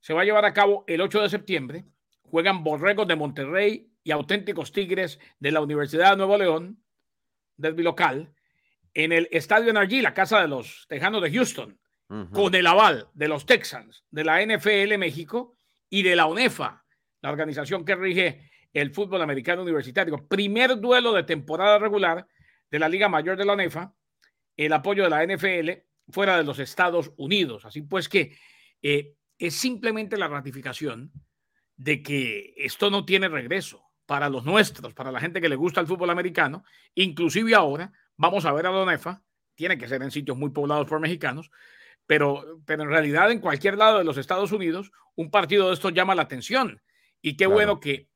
se 0.00 0.14
va 0.14 0.22
a 0.22 0.24
llevar 0.24 0.46
a 0.46 0.54
cabo 0.54 0.84
el 0.86 1.02
8 1.02 1.20
de 1.20 1.28
septiembre. 1.28 1.84
Juegan 2.22 2.64
Borregos 2.64 3.06
de 3.06 3.14
Monterrey 3.14 3.90
y 4.02 4.10
auténticos 4.10 4.72
Tigres 4.72 5.20
de 5.38 5.52
la 5.52 5.60
Universidad 5.60 6.12
de 6.12 6.16
Nuevo 6.16 6.38
León, 6.38 6.82
del 7.58 7.76
local, 7.76 8.32
en 8.94 9.12
el 9.12 9.28
Estadio 9.30 9.68
en 9.68 10.02
la 10.02 10.14
casa 10.14 10.40
de 10.40 10.48
los 10.48 10.86
Tejanos 10.88 11.22
de 11.22 11.30
Houston, 11.30 11.78
con 12.32 12.54
el 12.54 12.66
aval 12.66 13.08
de 13.12 13.28
los 13.28 13.44
Texans, 13.44 14.04
de 14.10 14.24
la 14.24 14.42
NFL 14.42 14.96
México 14.96 15.58
y 15.90 16.02
de 16.02 16.16
la 16.16 16.24
UNEFA, 16.24 16.84
la 17.20 17.30
organización 17.30 17.84
que 17.84 17.96
rige 17.96 18.50
el 18.72 18.92
fútbol 18.92 19.20
americano 19.20 19.62
universitario. 19.62 20.26
Primer 20.26 20.80
duelo 20.80 21.12
de 21.12 21.24
temporada 21.24 21.78
regular 21.78 22.26
de 22.70 22.78
la 22.78 22.88
Liga 22.88 23.10
Mayor 23.10 23.36
de 23.36 23.44
la 23.44 23.52
UNEFA, 23.52 23.94
el 24.56 24.72
apoyo 24.72 25.04
de 25.04 25.10
la 25.10 25.26
NFL 25.26 25.91
fuera 26.08 26.36
de 26.36 26.44
los 26.44 26.58
Estados 26.58 27.12
Unidos. 27.16 27.64
Así 27.64 27.82
pues 27.82 28.08
que 28.08 28.36
eh, 28.82 29.14
es 29.38 29.54
simplemente 29.54 30.16
la 30.16 30.28
ratificación 30.28 31.12
de 31.76 32.02
que 32.02 32.54
esto 32.56 32.90
no 32.90 33.04
tiene 33.04 33.28
regreso 33.28 33.82
para 34.06 34.28
los 34.28 34.44
nuestros, 34.44 34.94
para 34.94 35.12
la 35.12 35.20
gente 35.20 35.40
que 35.40 35.48
le 35.48 35.56
gusta 35.56 35.80
el 35.80 35.86
fútbol 35.86 36.10
americano. 36.10 36.64
Inclusive 36.94 37.54
ahora 37.54 37.92
vamos 38.16 38.44
a 38.44 38.52
ver 38.52 38.66
a 38.66 38.70
Donefa, 38.70 39.22
tiene 39.54 39.78
que 39.78 39.88
ser 39.88 40.02
en 40.02 40.10
sitios 40.10 40.36
muy 40.36 40.50
poblados 40.50 40.86
por 40.86 41.00
mexicanos, 41.00 41.50
pero, 42.06 42.60
pero 42.66 42.82
en 42.82 42.88
realidad 42.88 43.30
en 43.30 43.40
cualquier 43.40 43.78
lado 43.78 43.98
de 43.98 44.04
los 44.04 44.16
Estados 44.16 44.52
Unidos 44.52 44.92
un 45.14 45.30
partido 45.30 45.68
de 45.68 45.74
estos 45.74 45.92
llama 45.92 46.14
la 46.14 46.22
atención. 46.22 46.82
Y 47.20 47.36
qué 47.36 47.46
bueno 47.46 47.78
que 47.80 48.08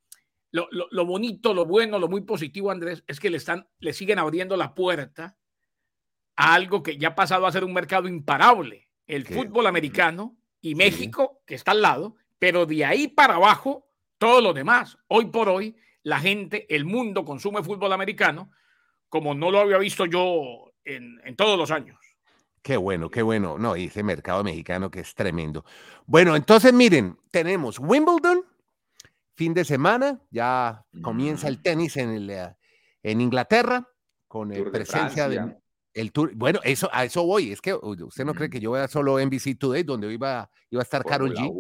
lo, 0.51 1.07
bonito, 1.07 1.55
lo 1.55 1.66
bueno, 1.66 1.99
lo 1.99 2.09
muy 2.09 2.22
positivo, 2.22 2.70
Andrés, 2.70 3.05
es 3.07 3.20
que 3.20 3.31
le, 3.31 3.37
están, 3.37 3.68
le 3.79 3.92
siguen 3.92 4.18
abriendo 4.18 4.57
la 4.57 4.75
puerta 4.75 5.37
a 6.37 6.55
algo 6.55 6.83
que 6.83 6.99
ya 6.99 7.09
ha 7.09 7.14
pasado 7.14 7.46
a 7.46 7.53
ser 7.53 7.64
un 7.64 7.72
mercado 7.72 8.09
imparable, 8.09 8.88
el 9.07 9.27
fútbol 9.27 9.66
americano 9.66 10.37
y 10.61 10.75
México, 10.75 11.42
que 11.46 11.55
está 11.55 11.70
al 11.70 11.83
lado, 11.83 12.16
pero 12.38 12.66
de 12.66 12.85
ahí 12.85 13.09
para 13.09 13.37
abajo 13.37 13.88
todo 14.18 14.40
lo 14.40 14.53
demás. 14.53 14.99
Hoy 15.09 15.27
por 15.27 15.49
hoy, 15.49 15.77
la 16.03 16.20
gente, 16.20 16.66
el 16.75 16.85
mundo 16.85 17.25
consume 17.25 17.62
fútbol 17.62 17.92
americano 17.92 18.51
como 19.09 19.35
no 19.35 19.51
lo 19.51 19.61
había 19.61 19.79
visto 19.79 20.05
yo 20.05 20.72
en, 20.85 21.20
en 21.25 21.37
todos 21.37 21.59
los 21.59 21.70
años. 21.70 21.99
Qué 22.62 22.77
bueno, 22.77 23.11
qué 23.11 23.22
bueno. 23.22 23.59
No, 23.59 23.77
y 23.77 23.85
ese 23.85 24.03
mercado 24.03 24.42
mexicano 24.42 24.90
que 24.90 25.01
es 25.01 25.14
tremendo. 25.14 25.64
Bueno, 26.05 26.35
entonces 26.35 26.72
miren, 26.72 27.16
tenemos 27.31 27.79
Wimbledon, 27.79 28.44
fin 29.35 29.55
de 29.55 29.64
semana, 29.64 30.20
ya 30.31 30.85
comienza 31.01 31.46
el 31.46 31.62
tenis 31.62 31.96
en, 31.96 32.11
el, 32.11 32.31
eh, 32.31 32.57
en 33.05 33.20
Inglaterra, 33.20 33.88
con 34.27 34.53
el 34.53 34.68
presencia 34.70 35.29
del 35.29 35.57
el 35.96 36.12
tour. 36.12 36.32
Bueno, 36.35 36.61
eso, 36.62 36.88
a 36.92 37.04
eso 37.04 37.24
voy. 37.24 37.50
Es 37.50 37.61
que 37.61 37.74
usted 37.74 38.24
no 38.24 38.35
cree 38.35 38.50
que 38.50 38.61
yo 38.61 38.72
vea 38.72 38.87
solo 38.87 39.18
NBC 39.18 39.59
Today, 39.59 39.82
donde 39.82 40.12
iba, 40.12 40.48
iba 40.70 40.82
a 40.82 40.85
estar 40.85 41.02
Carol 41.04 41.35
G. 41.35 41.50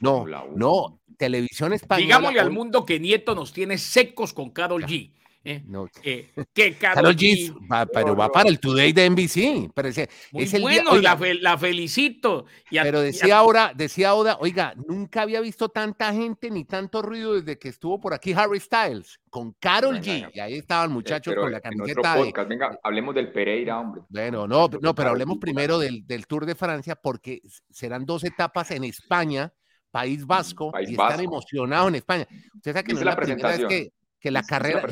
no, 0.00 0.26
no, 0.54 1.00
televisión 1.16 1.72
española. 1.72 2.04
Digámosle 2.04 2.40
al 2.40 2.50
mundo 2.50 2.84
que 2.84 3.00
Nieto 3.00 3.34
nos 3.34 3.52
tiene 3.52 3.78
secos 3.78 4.32
con 4.34 4.50
Carol 4.50 4.84
G. 4.84 5.12
Eh, 5.44 5.62
no. 5.66 5.88
Eh, 6.02 6.30
que 6.54 6.74
Carol 6.78 7.16
G, 7.16 7.52
pero 7.92 8.14
va 8.14 8.28
para 8.28 8.48
el 8.48 8.60
Today 8.60 8.92
de 8.92 9.10
NBC. 9.10 9.72
Pero 9.74 9.88
es, 9.88 10.08
Muy 10.30 10.44
el 10.44 10.62
bueno, 10.62 10.96
la, 10.96 11.18
la, 11.40 11.58
felicito. 11.58 12.46
pero 12.70 13.00
decía 13.00 13.38
ahora, 13.38 13.72
decía 13.74 14.10
ahora, 14.10 14.36
oiga, 14.40 14.74
nunca 14.86 15.22
había 15.22 15.40
visto 15.40 15.68
tanta 15.68 16.12
gente 16.12 16.50
ni 16.50 16.64
tanto 16.64 17.02
ruido 17.02 17.34
desde 17.34 17.58
que 17.58 17.68
estuvo 17.68 18.00
por 18.00 18.14
aquí 18.14 18.32
Harry 18.32 18.60
Styles 18.60 19.20
con 19.30 19.52
Carol 19.58 20.00
G. 20.00 20.30
Y 20.32 20.40
ahí 20.40 20.54
estaban 20.54 20.90
eh, 20.90 20.94
muchachos 20.94 21.34
con 21.34 21.50
la 21.50 21.60
camiseta. 21.60 22.16
venga, 22.44 22.78
hablemos 22.82 23.14
del 23.14 23.32
Pereira, 23.32 23.80
hombre. 23.80 24.02
Bueno, 24.08 24.46
no, 24.46 24.68
no, 24.80 24.94
pero 24.94 25.10
hablemos 25.10 25.38
primero 25.38 25.78
del, 25.78 26.06
del, 26.06 26.26
Tour 26.26 26.46
de 26.46 26.54
Francia 26.54 26.94
porque 26.94 27.42
serán 27.70 28.04
dos 28.04 28.24
etapas 28.24 28.70
en 28.70 28.84
España. 28.84 29.52
País 29.90 30.26
Vasco, 30.26 30.72
y 30.80 30.92
están 30.92 31.20
emocionados 31.20 31.88
en 31.88 31.96
España. 31.96 32.26
Usted 32.56 32.72
sabe 32.72 32.84
que 32.84 32.94
no 32.94 32.98
es 33.00 33.04
la, 33.04 33.14
primera 33.14 33.48
vez 33.50 33.66
que, 33.66 33.92
que 34.22 34.30
la 34.30 34.44
carrera, 34.44 34.86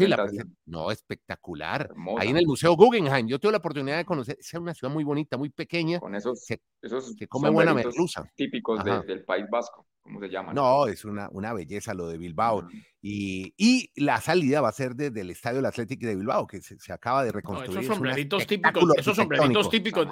no, 0.66 0.90
espectacular. 0.90 1.94
Ahí 2.18 2.30
en 2.30 2.36
el 2.36 2.46
Museo 2.46 2.74
Guggenheim, 2.74 3.28
yo 3.28 3.38
tuve 3.38 3.52
la 3.52 3.58
oportunidad 3.58 3.96
de 3.96 4.04
conocer, 4.04 4.36
es 4.40 4.52
una 4.54 4.74
ciudad 4.74 4.92
muy 4.92 5.04
bonita, 5.04 5.38
muy 5.38 5.50
pequeña. 5.50 6.00
Con 6.00 6.16
esos, 6.16 6.44
esos 6.82 7.14
que 7.16 7.28
come 7.28 7.48
buena 7.48 7.72
merluza. 7.72 8.24
Típicos 8.34 8.84
del 8.84 9.24
País 9.24 9.46
Vasco, 9.48 9.86
¿cómo 10.00 10.18
se 10.18 10.28
llaman? 10.28 10.56
No, 10.56 10.88
es 10.88 11.04
una, 11.04 11.28
una 11.30 11.52
belleza 11.52 11.94
lo 11.94 12.08
de 12.08 12.18
Bilbao. 12.18 12.66
Y, 13.00 13.54
y, 13.56 13.92
la 14.04 14.20
salida 14.20 14.60
va 14.60 14.70
a 14.70 14.72
ser 14.72 14.96
desde 14.96 15.20
el 15.20 15.30
Estadio 15.30 15.58
del 15.58 15.66
Atlético 15.66 16.08
de 16.08 16.16
Bilbao, 16.16 16.48
que 16.48 16.60
se, 16.60 16.76
se 16.80 16.92
acaba 16.92 17.22
de 17.22 17.30
reconstruir. 17.30 17.78
esos 17.78 17.94
sombreritos 17.94 18.46
típicos, 18.48 18.84
esos 18.96 19.14
sombreritos 19.16 19.70
típicos, 19.70 20.08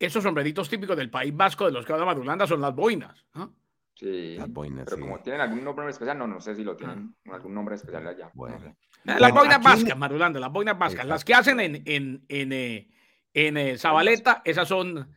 esos 0.00 0.22
sombreritos 0.22 0.68
típicos 0.68 0.96
del 0.96 1.10
País 1.10 1.34
Vasco 1.34 1.66
de 1.66 1.70
los 1.70 1.86
que 1.86 1.92
habla 1.92 2.06
Madulanda 2.06 2.44
son 2.44 2.60
las 2.60 2.74
boinas. 2.74 3.24
¿no? 3.34 3.54
Sí, 4.02 4.36
pero 4.84 4.98
como 4.98 5.20
tienen 5.20 5.42
algún 5.42 5.62
nombre 5.62 5.88
especial, 5.88 6.18
no, 6.18 6.26
no 6.26 6.40
sé 6.40 6.56
si 6.56 6.64
lo 6.64 6.76
tienen 6.76 7.14
ah. 7.28 7.34
algún 7.34 7.54
nombre 7.54 7.76
especial 7.76 8.04
allá. 8.04 8.32
Bueno. 8.34 8.74
Las 9.04 9.32
boinas 9.32 9.62
vascas, 9.62 9.96
Marulanda, 9.96 10.40
las 10.40 10.50
boinas 10.50 10.76
vascas. 10.76 11.06
Las 11.06 11.24
que 11.24 11.34
hacen 11.34 11.60
en, 11.60 11.76
en, 11.86 12.24
en, 12.28 12.52
eh, 12.52 12.88
en 13.32 13.56
eh, 13.56 13.78
Zabaleta, 13.78 14.42
esas 14.44 14.66
son 14.66 15.08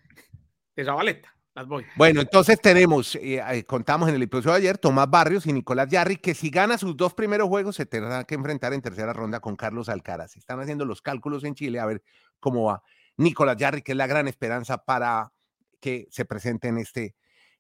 de 0.76 0.86
Zabaleta. 0.86 1.36
Las 1.56 1.65
boinas. 1.67 1.91
Bueno, 1.95 2.21
entonces 2.21 2.62
tenemos, 2.62 3.15
eh, 3.15 3.63
contamos 3.65 4.08
en 4.08 4.15
el 4.15 4.21
episodio 4.21 4.52
de 4.52 4.58
ayer, 4.58 4.78
Tomás 4.78 5.10
Barrios 5.10 5.48
y 5.48 5.54
Nicolás 5.54 5.88
Yarri, 5.89 6.17
que 6.17 6.36
si 6.36 6.52
gana 6.52 6.78
sus 6.78 6.95
dos 6.95 7.15
primeros 7.15 7.48
juegos 7.48 7.78
se 7.78 7.88
tendrán 7.88 8.26
que 8.26 8.36
enfrentar 8.36 8.71
en 8.74 8.84
tercera 8.84 9.13
ronda 9.13 9.39
con 9.39 9.56
Carlos 9.56 9.89
Alcaraz. 9.89 10.36
Están 10.36 10.60
haciendo 10.60 10.86
los 10.86 11.02
cálculos 11.02 11.43
en 11.43 11.56
Chile 11.56 11.80
a 11.80 11.88
ver 11.88 12.04
cómo 12.39 12.65
va 12.65 12.84
Nicolás 13.17 13.58
Yarri, 13.58 13.82
que 13.82 13.93
es 13.93 13.98
la 13.98 14.06
gran 14.06 14.28
esperanza 14.28 14.78
para 14.78 15.32
que 15.80 16.08
se 16.12 16.26
presente 16.26 16.67
en 16.67 16.78
este 16.78 17.15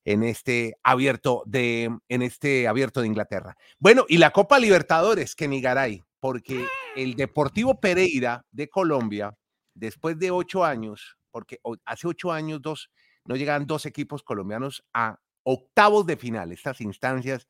en 0.05 0.23
este 0.23 0.77
abierto 0.83 1.43
de, 1.45 1.89
en 2.07 2.21
este 2.21 2.67
abierto 2.67 3.01
de 3.01 3.07
Inglaterra. 3.07 3.57
Bueno, 3.79 4.05
y 4.07 4.19
la 4.19 4.31
Copa 4.31 4.59
Libertadores, 4.59 5.35
que 5.35 5.47
Garay, 5.59 6.03
porque 6.19 6.65
el 6.95 7.15
Deportivo 7.15 7.79
Pereira 7.79 8.45
de 8.51 8.69
Colombia, 8.69 9.35
después 9.73 10.17
de 10.17 10.31
ocho 10.31 10.63
años, 10.63 11.17
porque 11.31 11.59
hace 11.85 12.07
ocho 12.07 12.31
años 12.31 12.61
dos, 12.61 12.91
no 13.25 13.35
llegaban 13.35 13.65
dos 13.65 13.85
equipos 13.87 14.23
colombianos 14.23 14.85
a 14.93 15.19
octavos 15.43 16.05
de 16.05 16.17
final, 16.17 16.51
estas 16.51 16.81
instancias, 16.81 17.47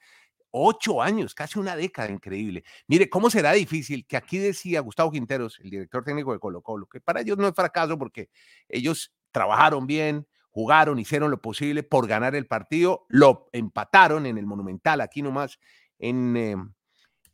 ocho 0.51 1.01
años, 1.01 1.35
casi 1.35 1.59
una 1.59 1.75
década, 1.75 2.09
increíble. 2.09 2.63
Mire, 2.87 3.09
¿cómo 3.09 3.29
será 3.29 3.51
difícil 3.51 4.05
que 4.07 4.15
aquí 4.15 4.37
decía 4.37 4.79
Gustavo 4.79 5.11
Quinteros, 5.11 5.59
el 5.59 5.69
director 5.69 6.05
técnico 6.05 6.31
de 6.31 6.39
Colo 6.39 6.61
Colo, 6.61 6.87
que 6.87 7.01
para 7.01 7.21
ellos 7.21 7.37
no 7.37 7.47
es 7.47 7.53
fracaso 7.53 7.97
porque 7.97 8.29
ellos 8.69 9.13
trabajaron 9.31 9.85
bien, 9.85 10.25
jugaron, 10.55 10.99
hicieron 10.99 11.31
lo 11.31 11.41
posible 11.41 11.83
por 11.83 12.07
ganar 12.07 12.33
el 12.33 12.47
partido, 12.47 13.05
lo 13.09 13.49
empataron 13.51 14.25
en 14.25 14.37
el 14.37 14.45
Monumental, 14.45 15.01
aquí 15.01 15.21
nomás 15.21 15.59
en, 15.99 16.37
em, 16.37 16.73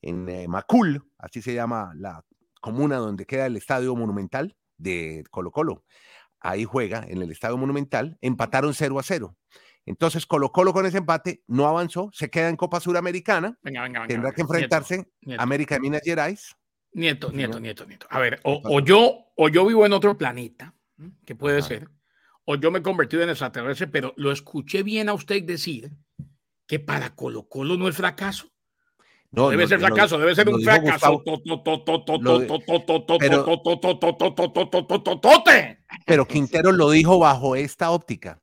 en 0.01 0.27
eh, 0.27 0.47
Macul, 0.47 1.07
así 1.19 1.39
se 1.39 1.53
llama 1.53 1.93
la 1.95 2.25
comuna 2.61 2.95
donde 2.95 3.27
queda 3.27 3.45
el 3.45 3.57
estadio 3.57 3.95
monumental 3.95 4.57
de 4.77 5.23
Colo 5.29 5.51
Colo. 5.51 5.85
Ahí 6.39 6.65
juega 6.65 7.05
en 7.07 7.21
el 7.21 7.31
estadio 7.31 7.59
monumental, 7.59 8.17
empataron 8.21 8.73
0 8.73 8.97
a 8.97 9.03
0. 9.03 9.37
Entonces 9.85 10.25
Colo 10.25 10.51
Colo 10.51 10.73
con 10.73 10.87
ese 10.87 10.97
empate 10.97 11.43
no 11.45 11.67
avanzó, 11.67 12.09
se 12.13 12.31
queda 12.31 12.49
en 12.49 12.55
Copa 12.55 12.79
Suramericana, 12.79 13.59
tendrá 14.07 14.31
que 14.31 14.41
enfrentarse 14.41 15.11
a 15.37 15.43
América 15.43 15.75
de 15.75 15.81
Minas 15.81 16.01
Gerais. 16.03 16.55
Nieto, 16.93 17.31
nieto, 17.31 17.59
nieto, 17.59 17.85
nieto. 17.85 18.07
A 18.09 18.17
ver, 18.17 18.39
o, 18.43 18.79
yo, 18.79 19.27
o 19.35 19.47
yo 19.47 19.63
vivo 19.67 19.85
en 19.85 19.93
otro 19.93 20.17
planeta, 20.17 20.73
que 21.23 21.35
puede 21.35 21.61
ser, 21.61 21.87
o 22.45 22.55
yo 22.55 22.71
me 22.71 22.79
he 22.79 22.81
convertido 22.81 23.23
en 23.23 23.29
extraterrestre, 23.29 23.87
pero 23.87 24.13
lo 24.17 24.31
escuché 24.31 24.83
bien 24.83 25.09
a 25.09 25.13
usted 25.13 25.43
decir 25.43 25.91
que 26.67 26.79
para 26.79 27.15
Colo 27.15 27.47
Colo 27.47 27.77
no 27.77 27.87
es 27.87 27.95
fracaso. 27.95 28.47
No, 29.31 29.49
debe 29.49 29.65
ser 29.65 29.79
fracaso, 29.79 30.17
debe 30.17 30.35
ser 30.35 30.49
un 30.49 30.61
fracaso. 30.61 31.23
Pero 36.05 36.27
Quintero 36.27 36.71
lo 36.73 36.89
dijo 36.89 37.17
bajo 37.17 37.55
esta 37.55 37.91
óptica 37.91 38.41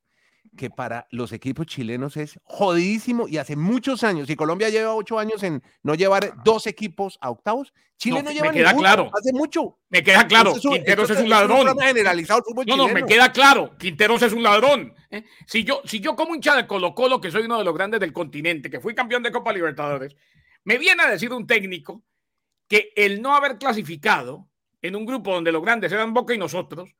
que 0.58 0.68
para 0.68 1.06
los 1.10 1.32
equipos 1.32 1.66
chilenos 1.66 2.18
es 2.18 2.38
jodidísimo 2.44 3.26
y 3.26 3.38
hace 3.38 3.56
muchos 3.56 4.04
años, 4.04 4.28
y 4.28 4.36
Colombia 4.36 4.68
lleva 4.68 4.94
ocho 4.94 5.18
años 5.18 5.42
en 5.42 5.62
no 5.82 5.94
llevar 5.94 6.34
dos 6.44 6.66
equipos 6.66 7.16
a 7.22 7.30
octavos, 7.30 7.72
Chile 7.96 8.22
no, 8.22 8.30
lleva 8.30 8.48
me 8.48 8.58
queda 8.58 8.74
claro. 8.74 9.10
hace 9.12 9.32
mucho. 9.32 9.78
Me 9.88 10.02
queda 10.02 10.26
claro, 10.28 10.54
Quinteros 10.54 11.10
es 11.10 11.20
un 11.20 11.28
ladrón. 11.30 11.64
no, 11.64 12.76
no, 12.76 12.88
me 12.88 13.04
queda 13.04 13.32
claro, 13.32 13.76
Quinteros 13.78 14.22
es 14.22 14.32
un 14.32 14.42
ladrón. 14.42 14.94
¿eh? 15.10 15.24
Si, 15.46 15.64
yo, 15.64 15.80
si 15.84 16.00
yo 16.00 16.14
como 16.14 16.34
hincha 16.34 16.54
de 16.54 16.66
Colo 16.66 16.94
Colo, 16.94 17.20
que 17.20 17.30
soy 17.30 17.44
uno 17.44 17.58
de 17.58 17.64
los 17.64 17.74
grandes 17.74 18.00
del 18.00 18.12
continente, 18.12 18.68
que 18.68 18.80
fui 18.80 18.94
campeón 18.94 19.22
de 19.22 19.32
Copa 19.32 19.52
Libertadores, 19.52 20.14
me 20.64 20.76
viene 20.76 21.02
a 21.02 21.10
decir 21.10 21.32
un 21.32 21.46
técnico 21.46 22.04
que 22.68 22.92
el 22.94 23.22
no 23.22 23.34
haber 23.34 23.58
clasificado 23.58 24.48
en 24.82 24.94
un 24.94 25.06
grupo 25.06 25.32
donde 25.32 25.52
los 25.52 25.62
grandes 25.62 25.90
eran 25.90 26.12
Boca 26.12 26.34
y 26.34 26.38
nosotros, 26.38 26.90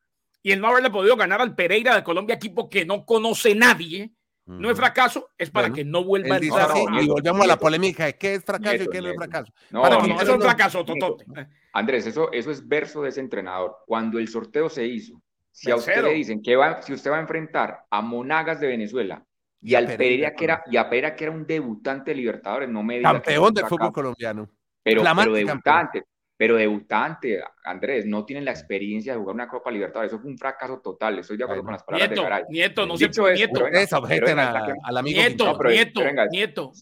y 0.42 0.52
el 0.52 0.60
no 0.60 0.68
haberle 0.68 0.90
podido 0.90 1.16
ganar 1.16 1.40
al 1.40 1.54
Pereira 1.54 1.94
de 1.94 2.04
Colombia, 2.04 2.36
equipo 2.36 2.68
que 2.68 2.84
no 2.84 3.04
conoce 3.04 3.54
nadie, 3.54 4.12
no 4.46 4.70
es 4.70 4.78
fracaso, 4.78 5.28
es 5.36 5.50
para 5.50 5.70
que 5.70 5.84
no 5.84 6.04
vuelva 6.04 6.36
a 6.36 6.38
entrar. 6.38 6.70
y 7.02 7.06
volvemos 7.06 7.42
a 7.42 7.46
la 7.46 7.58
polémica 7.58 8.06
de 8.06 8.16
qué 8.16 8.34
es 8.34 8.44
fracaso 8.44 8.84
y 8.84 8.88
qué 8.88 9.02
no 9.02 9.08
es 9.08 9.16
fracaso. 9.16 9.52
No, 9.70 9.82
para 9.82 9.98
no, 9.98 10.20
eso 10.20 10.34
es 10.34 10.42
fracaso, 10.42 10.84
Totote. 10.84 11.26
Andrés, 11.74 12.06
eso, 12.06 12.32
eso 12.32 12.50
es 12.50 12.66
verso 12.66 13.02
de 13.02 13.10
ese 13.10 13.20
entrenador. 13.20 13.76
Cuando 13.86 14.18
el 14.18 14.26
sorteo 14.26 14.70
se 14.70 14.86
hizo, 14.86 15.22
si 15.50 15.70
a 15.70 15.76
usted 15.76 16.02
le 16.02 16.14
dicen 16.14 16.40
que 16.40 16.56
va, 16.56 16.80
si 16.80 16.94
usted 16.94 17.10
va 17.10 17.18
a 17.18 17.20
enfrentar 17.20 17.84
a 17.90 18.00
Monagas 18.00 18.58
de 18.60 18.68
Venezuela 18.68 19.22
y, 19.60 19.74
al 19.74 19.86
Pereira, 19.86 20.34
que 20.34 20.44
era, 20.44 20.62
y 20.70 20.78
a 20.78 20.88
Pereira 20.88 21.14
que 21.14 21.24
era 21.24 21.32
un 21.32 21.46
debutante 21.46 22.12
de 22.12 22.16
Libertadores, 22.16 22.70
no 22.70 22.82
me 22.82 22.98
diga 22.98 23.12
Campeón 23.12 23.52
de 23.52 23.66
fútbol 23.66 23.92
colombiano. 23.92 24.48
Pero, 24.82 25.02
pero 25.02 25.32
debutante, 25.34 26.04
pero 26.38 26.54
debutante, 26.54 27.42
Andrés, 27.64 28.06
no 28.06 28.24
tienen 28.24 28.44
la 28.44 28.52
experiencia 28.52 29.12
de 29.12 29.18
jugar 29.18 29.34
una 29.34 29.48
Copa 29.48 29.72
Libertadores. 29.72 30.12
Eso 30.12 30.20
fue 30.22 30.30
un 30.30 30.38
fracaso 30.38 30.78
total. 30.78 31.18
Estoy 31.18 31.36
de 31.36 31.42
acuerdo 31.42 31.64
con 31.64 31.72
las 31.72 31.82
palabras 31.82 32.10
nieto, 32.10 32.22
de 32.22 32.28
Garay. 32.28 32.44
Nieto, 32.48 32.86
no 32.86 32.96
se 32.96 33.08
puede. 33.08 33.34
Nieto, 33.34 33.66
esa 33.66 33.98
objeten 33.98 34.38
al 34.38 34.96
amigo. 34.96 35.18
Nieto, 35.20 35.58
nieto, 35.64 36.00
nieto. 36.30 36.72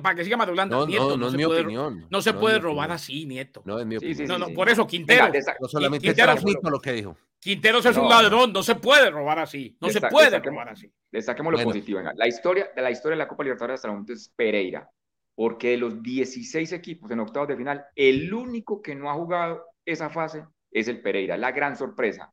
para 0.00 0.14
que 0.14 0.24
siga 0.24 0.38
madurando. 0.38 0.78
No, 0.78 0.86
nieto, 0.86 1.10
no, 1.10 1.16
no, 1.18 1.28
es 1.28 1.34
mi 1.34 1.44
puede, 1.44 1.60
opinión. 1.60 2.06
No 2.08 2.22
se 2.22 2.32
puede 2.32 2.58
robar 2.58 2.90
así, 2.90 3.26
Nieto. 3.26 3.60
No 3.66 3.78
es 3.78 3.84
mi 3.84 3.98
opinión. 3.98 4.28
no, 4.28 4.38
no, 4.38 4.48
por 4.54 4.70
eso 4.70 4.86
Quintero. 4.86 5.28
no 5.60 5.68
solamente 5.68 6.14
transmito 6.14 6.70
lo 6.70 6.80
que 6.80 6.92
dijo. 6.92 7.18
Quinteros 7.38 7.84
es 7.84 7.98
un 7.98 8.08
ladrón, 8.08 8.50
no 8.50 8.62
se 8.62 8.76
puede 8.76 9.10
robar 9.10 9.40
así. 9.40 9.76
No 9.78 9.90
se 9.90 10.00
puede 10.00 10.40
robar 10.40 10.70
así. 10.70 10.90
Destaquemos 11.12 11.52
lo 11.52 11.62
positivo. 11.62 11.98
Venga. 11.98 12.14
La 12.14 12.26
historia 12.26 12.70
de 12.74 12.80
la 12.80 12.90
historia 12.90 13.14
de 13.14 13.24
la 13.24 13.28
Copa 13.28 13.42
Libertadores 13.42 13.74
hasta 13.74 13.88
el 13.88 13.92
momento 13.92 14.14
es 14.14 14.32
Pereira 14.34 14.90
porque 15.36 15.72
de 15.72 15.76
los 15.76 16.02
16 16.02 16.72
equipos 16.72 17.10
en 17.10 17.20
octavos 17.20 17.48
de 17.48 17.56
final, 17.56 17.84
el 17.94 18.32
único 18.32 18.80
que 18.80 18.94
no 18.94 19.10
ha 19.10 19.14
jugado 19.14 19.66
esa 19.84 20.08
fase 20.08 20.44
es 20.70 20.88
el 20.88 21.02
Pereira, 21.02 21.36
la 21.36 21.52
gran 21.52 21.76
sorpresa. 21.76 22.32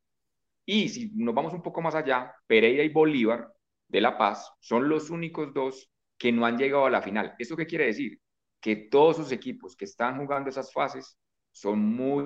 Y 0.65 0.87
si 0.87 1.11
nos 1.13 1.35
vamos 1.35 1.53
un 1.53 1.61
poco 1.61 1.81
más 1.81 1.95
allá, 1.95 2.33
Pereira 2.47 2.81
y 2.81 2.89
Bolívar 2.89 3.53
de 3.89 4.01
La 4.01 4.17
Paz 4.17 4.49
son 4.61 4.87
los 4.87 5.09
únicos 5.09 5.53
dos 5.53 5.91
que 6.17 6.31
no 6.31 6.45
han 6.45 6.57
llegado 6.57 6.85
a 6.85 6.89
la 6.89 7.01
final. 7.01 7.35
¿Esto 7.37 7.57
qué 7.57 7.65
quiere 7.65 7.87
decir? 7.87 8.19
Que 8.61 8.77
todos 8.77 9.17
sus 9.17 9.33
equipos 9.33 9.75
que 9.75 9.83
están 9.83 10.17
jugando 10.17 10.49
esas 10.49 10.71
fases 10.71 11.19
son 11.51 11.79
muy, 11.79 12.23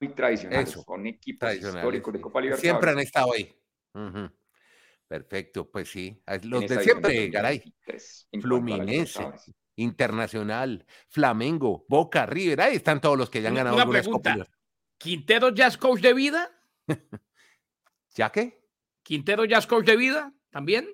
muy 0.00 0.12
tradicionales, 0.12 0.70
son 0.70 1.06
equipos 1.06 1.54
históricos 1.54 2.12
de 2.12 2.20
Copa 2.20 2.40
Libertadores. 2.40 2.68
Siempre 2.68 2.90
han 2.90 2.98
estado 2.98 3.32
ahí. 3.32 3.54
Perfecto, 5.12 5.70
pues 5.70 5.90
sí. 5.90 6.22
Los 6.44 6.66
de 6.66 6.82
siempre, 6.82 7.28
Garay. 7.28 7.62
Fluminense. 8.40 9.30
Internacional, 9.76 10.86
Flamengo, 11.10 11.84
Boca, 11.86 12.24
River, 12.24 12.62
ahí 12.62 12.76
están 12.76 12.98
todos 12.98 13.18
los 13.18 13.28
que 13.28 13.42
ya 13.42 13.50
han 13.50 13.56
ganado 13.56 13.76
Una 13.76 13.86
pregunta. 13.86 14.38
¿Quintero 14.96 15.50
ya 15.50 15.66
es 15.66 15.76
coach 15.76 16.00
de 16.00 16.14
vida? 16.14 16.50
¿Ya 18.14 18.32
qué? 18.32 18.64
¿Quintero 19.02 19.44
ya 19.44 19.58
es 19.58 19.66
coach 19.66 19.84
de 19.84 19.96
vida 19.96 20.32
también? 20.48 20.88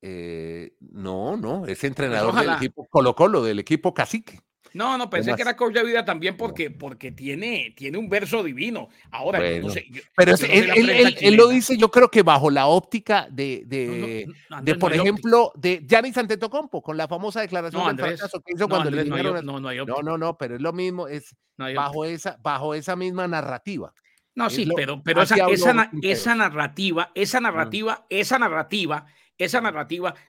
Eh, 0.00 0.74
no, 0.80 1.36
no, 1.36 1.64
es 1.66 1.84
entrenador 1.84 2.34
del 2.34 2.54
equipo 2.54 2.88
Colo 2.88 3.14
Colo, 3.14 3.44
del 3.44 3.60
equipo 3.60 3.94
Cacique. 3.94 4.40
No, 4.74 4.96
no, 4.98 5.10
pensé 5.10 5.34
que 5.34 5.42
era 5.42 5.56
coach 5.56 5.74
de 5.74 5.84
vida 5.84 6.04
también 6.04 6.36
porque, 6.36 6.70
porque 6.70 7.12
tiene, 7.12 7.74
tiene 7.76 7.98
un 7.98 8.08
verso 8.08 8.42
divino. 8.42 8.88
Ahora, 9.10 9.38
no 9.60 9.70
sé, 9.70 9.86
pero 10.16 10.34
él, 10.48 11.36
lo 11.36 11.48
dice, 11.48 11.76
yo 11.76 11.90
creo 11.90 12.10
que 12.10 12.22
bajo 12.22 12.50
la 12.50 12.66
óptica 12.66 13.26
de, 13.30 13.62
de, 13.66 14.26
de 14.62 14.74
por 14.76 14.92
ejemplo, 14.92 15.52
de 15.54 15.84
Giannis 15.86 16.16
Antetokounmpo, 16.16 16.82
con 16.82 16.96
la 16.96 17.08
famosa 17.08 17.40
declaración 17.40 17.96
del 17.96 18.06
fracaso 18.06 18.40
que 18.40 18.54
hizo 18.54 18.68
cuando 18.68 18.90
le 18.90 19.04
dijeron. 19.04 19.44
No, 19.44 19.60
no, 19.60 20.18
no, 20.18 20.38
pero 20.38 20.56
es 20.56 20.60
lo 20.60 20.72
mismo, 20.72 21.08
es 21.08 21.34
bajo, 21.56 22.04
esa, 22.04 22.38
bajo 22.42 22.74
esa 22.74 22.96
misma 22.96 23.28
narrativa. 23.28 23.92
No, 24.34 24.48
sí, 24.48 24.66
pero, 24.74 25.02
pero 25.02 25.22
esa, 25.22 25.34
esa, 25.48 25.90
esa, 26.02 26.34
narrativa, 26.34 27.10
esa 27.14 27.14
narrativa, 27.14 27.14
esa 27.14 27.40
narrativa 27.40 28.06
esa 28.08 28.38
narrativa 28.38 29.06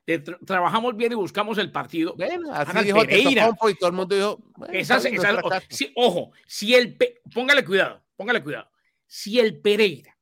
de 0.06 0.20
trabajamos 0.20 0.96
bien 0.96 1.12
y 1.12 1.16
buscamos 1.16 1.58
el 1.58 1.72
partido. 1.72 2.16
así 2.52 2.86
dijo 2.86 3.00
Pereira. 3.02 3.50
y 3.70 3.74
todo 3.76 3.90
el 3.90 3.96
mundo 3.96 4.16
dijo, 4.16 4.40
ojo, 5.96 6.32
si 6.46 6.76
el 6.76 6.98
póngale 7.34 7.64
cuidado, 7.66 8.04
póngale 8.16 8.44
cuidado. 8.44 8.70
Si 9.06 9.40
el 9.40 9.60
Pereira 9.62 10.18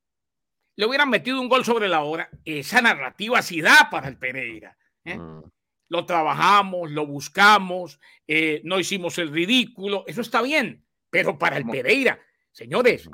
le 0.75 0.85
hubieran 0.85 1.09
metido 1.09 1.39
un 1.39 1.49
gol 1.49 1.63
sobre 1.63 1.87
la 1.87 2.01
hora, 2.01 2.29
esa 2.45 2.81
narrativa 2.81 3.41
sí 3.41 3.61
da 3.61 3.89
para 3.91 4.07
el 4.07 4.17
Pereira. 4.17 4.77
¿eh? 5.05 5.17
Mm. 5.17 5.43
Lo 5.89 6.05
trabajamos, 6.05 6.91
lo 6.91 7.05
buscamos, 7.05 7.99
eh, 8.27 8.61
no 8.63 8.79
hicimos 8.79 9.17
el 9.17 9.29
ridículo, 9.31 10.05
eso 10.07 10.21
está 10.21 10.41
bien, 10.41 10.85
pero 11.09 11.37
para 11.37 11.57
el 11.57 11.65
Pereira, 11.65 12.19
señores, 12.51 13.09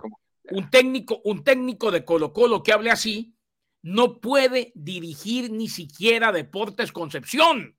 un 0.51 0.69
técnico, 0.69 1.21
un 1.23 1.43
técnico 1.43 1.91
de 1.91 2.05
Colo 2.05 2.33
Colo 2.33 2.63
que 2.63 2.73
hable 2.73 2.91
así, 2.91 3.36
no 3.87 4.19
puede 4.19 4.73
dirigir 4.75 5.49
ni 5.49 5.69
siquiera 5.69 6.33
Deportes 6.33 6.91
Concepción. 6.91 7.73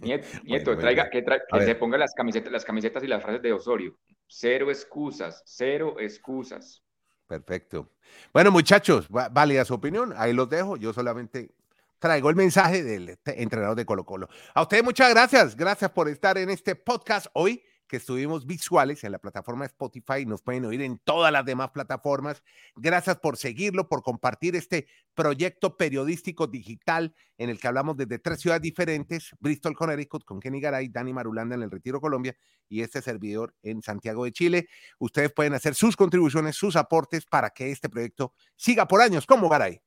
Nieto, 0.00 0.76
traiga, 0.78 1.10
que, 1.10 1.22
se 1.66 1.74
ponga 1.74 1.98
las 1.98 2.14
camisetas, 2.14 2.50
las 2.50 2.64
camisetas 2.64 3.04
y 3.04 3.08
las 3.08 3.22
frases 3.22 3.42
de 3.42 3.52
Osorio. 3.52 3.98
Cero 4.26 4.70
excusas, 4.70 5.42
cero 5.44 5.96
excusas. 5.98 6.82
Perfecto. 7.26 7.92
Bueno, 8.32 8.50
muchachos, 8.50 9.06
válida 9.10 9.66
su 9.66 9.74
opinión. 9.74 10.14
Ahí 10.16 10.32
los 10.32 10.48
dejo. 10.48 10.78
Yo 10.78 10.94
solamente 10.94 11.50
traigo 11.98 12.30
el 12.30 12.36
mensaje 12.36 12.82
del 12.82 13.18
entrenador 13.26 13.76
de 13.76 13.84
Colo 13.84 14.06
Colo. 14.06 14.30
A 14.54 14.62
ustedes 14.62 14.82
muchas 14.82 15.10
gracias. 15.10 15.54
Gracias 15.54 15.90
por 15.90 16.08
estar 16.08 16.38
en 16.38 16.48
este 16.48 16.74
podcast 16.74 17.26
hoy 17.34 17.62
que 17.88 17.96
estuvimos 17.96 18.46
visuales 18.46 19.02
en 19.02 19.12
la 19.12 19.18
plataforma 19.18 19.64
Spotify, 19.64 20.24
nos 20.26 20.42
pueden 20.42 20.64
oír 20.66 20.82
en 20.82 20.98
todas 20.98 21.32
las 21.32 21.44
demás 21.44 21.70
plataformas. 21.70 22.42
Gracias 22.76 23.18
por 23.18 23.36
seguirlo, 23.36 23.88
por 23.88 24.02
compartir 24.02 24.54
este 24.54 24.86
proyecto 25.14 25.76
periodístico 25.76 26.46
digital 26.46 27.14
en 27.38 27.50
el 27.50 27.58
que 27.58 27.66
hablamos 27.66 27.96
desde 27.96 28.18
tres 28.18 28.40
ciudades 28.40 28.62
diferentes, 28.62 29.30
Bristol, 29.40 29.74
Connecticut, 29.74 30.24
con 30.24 30.38
Kenny 30.38 30.60
Garay, 30.60 30.88
Dani 30.88 31.12
Marulanda 31.12 31.56
en 31.56 31.62
el 31.62 31.70
Retiro 31.70 32.00
Colombia 32.00 32.36
y 32.68 32.82
este 32.82 33.02
servidor 33.02 33.54
en 33.62 33.82
Santiago 33.82 34.24
de 34.24 34.32
Chile. 34.32 34.68
Ustedes 34.98 35.32
pueden 35.32 35.54
hacer 35.54 35.74
sus 35.74 35.96
contribuciones, 35.96 36.54
sus 36.54 36.76
aportes 36.76 37.24
para 37.24 37.50
que 37.50 37.70
este 37.70 37.88
proyecto 37.88 38.34
siga 38.54 38.86
por 38.86 39.00
años 39.00 39.26
como 39.26 39.48
Garay. 39.48 39.80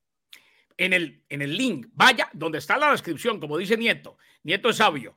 En 0.77 0.93
el, 0.93 1.23
en 1.29 1.43
el 1.43 1.55
link, 1.55 1.87
vaya 1.93 2.29
donde 2.33 2.57
está 2.57 2.77
la 2.77 2.91
descripción, 2.91 3.39
como 3.39 3.57
dice 3.57 3.77
Nieto. 3.77 4.17
Nieto 4.43 4.69
es 4.69 4.77
sabio 4.77 5.15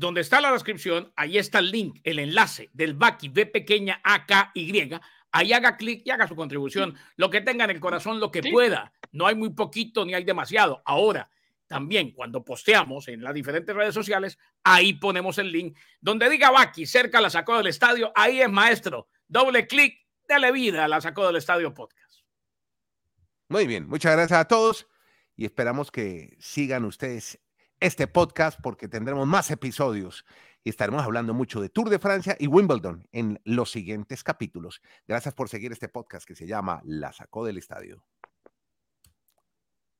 donde 0.00 0.22
está 0.22 0.40
la 0.40 0.50
descripción, 0.50 1.12
ahí 1.14 1.36
está 1.36 1.58
el 1.58 1.70
link, 1.70 2.00
el 2.04 2.18
enlace 2.18 2.70
del 2.72 2.94
Baki 2.94 3.28
B 3.28 3.44
pequeña 3.44 4.00
AKY. 4.02 4.98
Ahí 5.30 5.52
haga 5.52 5.76
clic 5.76 6.02
y 6.06 6.10
haga 6.10 6.26
su 6.26 6.34
contribución. 6.34 6.96
Lo 7.16 7.28
que 7.28 7.42
tenga 7.42 7.64
en 7.64 7.70
el 7.70 7.80
corazón, 7.80 8.18
lo 8.18 8.30
que 8.30 8.42
pueda. 8.42 8.94
No 9.12 9.26
hay 9.26 9.34
muy 9.34 9.50
poquito 9.50 10.06
ni 10.06 10.14
hay 10.14 10.24
demasiado. 10.24 10.82
Ahora, 10.86 11.30
también 11.66 12.12
cuando 12.12 12.42
posteamos 12.42 13.08
en 13.08 13.22
las 13.22 13.34
diferentes 13.34 13.76
redes 13.76 13.94
sociales, 13.94 14.38
ahí 14.64 14.94
ponemos 14.94 15.36
el 15.36 15.52
link. 15.52 15.76
Donde 16.00 16.30
diga 16.30 16.50
Baki, 16.50 16.86
cerca 16.86 17.20
la 17.20 17.28
sacó 17.28 17.58
del 17.58 17.66
estadio, 17.66 18.10
ahí 18.16 18.40
es 18.40 18.50
maestro. 18.50 19.06
Doble 19.28 19.66
clic, 19.66 19.98
dale 20.26 20.50
vida 20.50 20.86
a 20.86 20.88
la 20.88 21.02
sacó 21.02 21.26
del 21.26 21.36
estadio 21.36 21.74
podcast. 21.74 22.22
Muy 23.48 23.66
bien, 23.66 23.86
muchas 23.86 24.12
gracias 24.12 24.40
a 24.40 24.48
todos 24.48 24.88
y 25.36 25.44
esperamos 25.44 25.90
que 25.90 26.36
sigan 26.40 26.86
ustedes 26.86 27.38
este 27.80 28.06
podcast 28.06 28.60
porque 28.62 28.88
tendremos 28.88 29.26
más 29.26 29.50
episodios 29.50 30.24
y 30.62 30.70
estaremos 30.70 31.02
hablando 31.02 31.32
mucho 31.32 31.60
de 31.60 31.70
Tour 31.70 31.88
de 31.88 31.98
Francia 31.98 32.36
y 32.38 32.46
Wimbledon 32.46 33.08
en 33.12 33.40
los 33.44 33.70
siguientes 33.70 34.22
capítulos. 34.22 34.82
Gracias 35.08 35.34
por 35.34 35.48
seguir 35.48 35.72
este 35.72 35.88
podcast 35.88 36.26
que 36.26 36.34
se 36.34 36.46
llama 36.46 36.82
La 36.84 37.12
sacó 37.12 37.44
del 37.44 37.56
estadio. 37.56 38.04